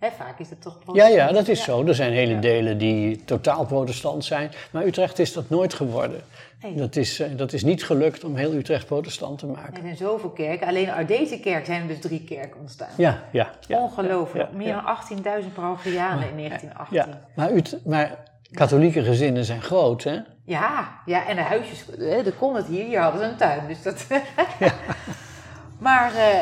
Vaak 0.00 0.38
is 0.38 0.50
het 0.50 0.62
toch... 0.62 0.78
Ja, 0.92 0.92
ja, 0.92 1.06
protestant. 1.06 1.34
dat 1.34 1.48
is 1.48 1.62
zo. 1.64 1.86
Er 1.86 1.94
zijn 1.94 2.12
hele 2.12 2.34
Ja. 2.34 2.40
delen 2.40 2.78
die 2.78 3.24
totaal 3.24 3.66
protestant 3.66 4.24
zijn. 4.24 4.50
Maar 4.70 4.84
Utrecht 4.84 5.18
is 5.18 5.32
dat 5.32 5.48
nooit 5.50 5.74
geworden. 5.74 6.20
Nee. 6.62 6.74
Dat 6.74 6.96
is, 6.96 7.20
eh, 7.20 7.28
dat 7.36 7.52
is 7.52 7.64
niet 7.64 7.84
gelukt 7.84 8.24
om 8.24 8.36
heel 8.36 8.52
Utrecht 8.52 8.86
protestant 8.86 9.38
te 9.38 9.46
maken. 9.46 9.74
Er 9.74 9.80
zijn 9.82 9.96
zoveel 9.96 10.30
kerken. 10.30 10.66
Alleen 10.66 10.90
uit 10.90 11.08
deze 11.08 11.40
kerk 11.40 11.64
zijn 11.66 11.80
er 11.82 11.88
dus 11.88 12.00
drie 12.00 12.24
kerken 12.24 12.60
ontstaan. 12.60 12.88
Ja, 12.96 13.22
ja, 13.32 13.50
ja. 13.66 13.78
Ongelooflijk. 13.82 14.48
ja, 14.50 14.56
Meer 14.56 14.66
ja. 14.66 14.96
dan 15.08 15.42
18.000 15.42 15.52
parochianen 15.54 16.28
in 16.28 16.36
1918. 16.36 16.96
Ja, 16.96 17.20
maar, 17.34 17.50
Ut- 17.52 17.78
maar 17.84 18.18
katholieke 18.52 19.02
gezinnen 19.02 19.44
zijn 19.44 19.62
groot, 19.62 20.02
hè? 20.04 20.18
Ja, 20.44 21.00
ja, 21.06 21.26
en 21.26 21.36
de 21.36 21.42
huisjes, 21.42 21.84
hè, 21.98 22.22
de 22.22 22.32
kon 22.32 22.54
het 22.56 22.66
hier, 22.66 22.84
hier 22.84 23.00
hadden 23.00 23.20
ze 23.20 23.26
een 23.26 23.36
tuin. 23.36 23.66
Dus 23.68 23.82
dat... 23.82 24.06
maar, 25.86 26.14
eh, 26.14 26.38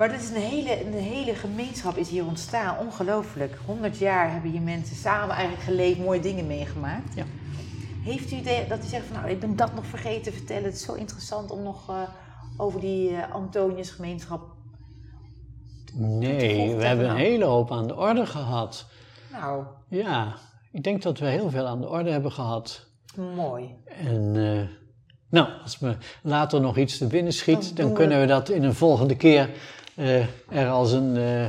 maar 0.00 0.08
dat 0.10 0.20
is 0.20 0.28
een 0.30 0.36
hele, 0.42 0.84
een 0.86 0.92
hele 0.92 1.34
gemeenschap 1.34 1.96
is 1.96 2.08
hier 2.08 2.24
ontstaan. 2.26 2.78
Ongelooflijk. 2.78 3.58
100 3.66 3.98
jaar 3.98 4.32
hebben 4.32 4.50
hier 4.50 4.60
mensen 4.60 4.96
samen 4.96 5.34
eigenlijk 5.34 5.62
geleefd, 5.64 5.98
mooie 5.98 6.20
dingen 6.20 6.46
meegemaakt. 6.46 7.14
Ja. 7.14 7.24
Heeft 8.04 8.32
u 8.32 8.40
de, 8.42 8.64
dat 8.68 8.78
u 8.84 8.86
zegt 8.88 9.06
van 9.06 9.16
nou, 9.16 9.30
ik 9.30 9.40
ben 9.40 9.56
dat 9.56 9.74
nog 9.74 9.86
vergeten 9.86 10.22
te 10.22 10.32
vertellen. 10.38 10.64
Het 10.64 10.74
is 10.74 10.82
zo 10.84 10.92
interessant 10.94 11.50
om 11.50 11.62
nog 11.62 11.88
eh, 11.90 11.96
over 12.56 12.80
die 12.80 13.16
eh 13.16 13.32
Antonius 13.34 13.90
gemeenschap. 13.90 14.40
Nee, 15.94 16.74
we 16.74 16.84
hebben 16.84 17.10
een 17.10 17.16
hele 17.16 17.44
hoop 17.44 17.70
aan 17.72 17.86
de 17.86 17.96
orde 17.96 18.26
gehad. 18.26 18.86
Nou, 19.32 19.64
Ja, 19.88 20.34
ik 20.72 20.82
denk 20.82 21.02
dat 21.02 21.18
we 21.18 21.26
heel 21.26 21.50
veel 21.50 21.66
aan 21.66 21.80
de 21.80 21.88
orde 21.88 22.10
hebben 22.10 22.32
gehad. 22.32 22.86
mooi. 23.34 23.74
En 23.84 24.36
eh, 24.36 24.68
nou, 25.30 25.48
als 25.62 25.78
me 25.78 25.96
later 26.22 26.60
nog 26.60 26.76
iets 26.76 26.98
te 26.98 27.06
binnen 27.06 27.32
schiet, 27.32 27.54
Dan 27.62 27.74
dan, 27.74 27.74
doen 27.74 27.88
we- 27.88 27.98
kunnen 27.98 28.20
we 28.20 28.26
dat 28.26 28.48
in 28.48 28.62
een 28.62 28.74
volgende 28.74 29.16
keer 29.16 29.50
eh, 30.00 30.58
er 30.58 30.68
als 30.68 30.92
een 30.92 31.16
uh, 31.16 31.46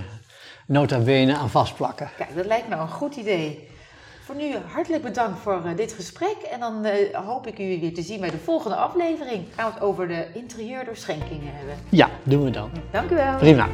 nota 0.67 0.99
bene 0.99 1.35
aan 1.35 1.49
vastplakken. 1.49 2.09
Kijk, 2.17 2.35
dat 2.35 2.45
lijkt 2.45 2.67
me 2.67 2.75
een 2.75 2.89
goed 2.89 3.15
idee. 3.15 3.69
Voor 4.23 4.35
nu 4.35 4.55
hartelijk 4.71 5.03
bedankt 5.03 5.39
voor 5.39 5.61
dit 5.75 5.93
gesprek. 5.93 6.37
En 6.51 6.59
dan 6.59 6.85
hoop 7.25 7.47
ik 7.47 7.59
u 7.59 7.79
weer 7.79 7.93
te 7.93 8.01
zien 8.01 8.19
bij 8.19 8.29
de 8.29 8.37
volgende 8.37 8.75
aflevering. 8.75 9.45
Gaan 9.55 9.67
we 9.67 9.73
het 9.73 9.83
over 9.83 10.07
de 10.07 10.27
interieurdoorschenkingen 10.33 11.53
hebben. 11.53 11.75
Ja, 11.89 12.09
doen 12.23 12.43
we 12.43 12.49
dan. 12.49 12.71
Dank 12.91 13.09
u 13.11 13.15
wel. 13.15 13.37
Prima. 13.37 13.67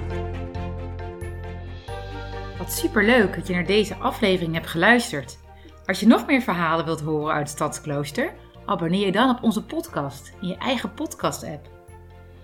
Wat 2.58 2.72
superleuk 2.72 3.36
dat 3.36 3.48
je 3.48 3.54
naar 3.54 3.66
deze 3.66 3.96
aflevering 3.96 4.54
hebt 4.54 4.68
geluisterd. 4.68 5.38
Als 5.86 6.00
je 6.00 6.08
nog 6.08 6.26
meer 6.26 6.42
verhalen 6.42 6.86
wilt 6.86 7.02
horen 7.02 7.34
uit 7.34 7.48
het 7.48 7.50
Stadsklooster, 7.50 8.34
abonneer 8.66 9.06
je 9.06 9.12
dan 9.12 9.30
op 9.30 9.44
onze 9.44 9.64
podcast 9.64 10.32
in 10.42 10.48
je 10.48 10.58
eigen 10.58 10.94
podcast-app. 10.94 11.77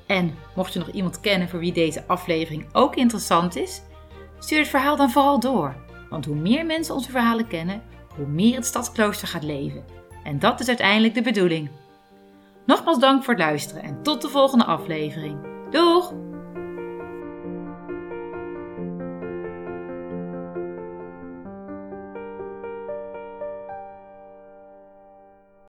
En 0.06 0.36
mocht 0.56 0.74
je 0.74 0.80
nog 0.80 0.90
iemand 0.90 1.20
kennen 1.20 1.50
voor 1.50 1.60
wie 1.60 1.74
deze 1.74 2.04
aflevering 2.08 2.66
ook 2.72 2.96
interessant 2.96 3.56
is, 3.56 3.82
stuur 4.40 4.60
het 4.60 4.68
verhaal 4.68 4.96
dan 4.96 5.12
vooral 5.12 5.40
door. 5.40 5.76
Want 6.10 6.26
hoe 6.26 6.36
meer 6.36 6.66
mensen 6.66 6.96
onze 6.96 7.12
verhalen 7.12 7.48
kennen, 7.48 7.82
hoe 8.16 8.28
meer 8.28 8.56
het 8.56 8.66
Stadsklooster 8.66 9.28
gaat 9.28 9.44
leven. 9.44 9.86
En 10.24 10.40
dat 10.40 10.60
is 10.60 10.68
uiteindelijk 10.68 11.14
de 11.14 11.22
bedoeling. 11.22 11.70
Nogmaals 12.66 13.00
dank 13.00 13.24
voor 13.24 13.34
het 13.34 13.44
luisteren 13.44 13.84
en 13.84 14.04
tot 14.04 14.22
de 14.22 14.30
volgende 14.30 14.66
aflevering. 14.66 15.38
Doeg! 15.70 16.33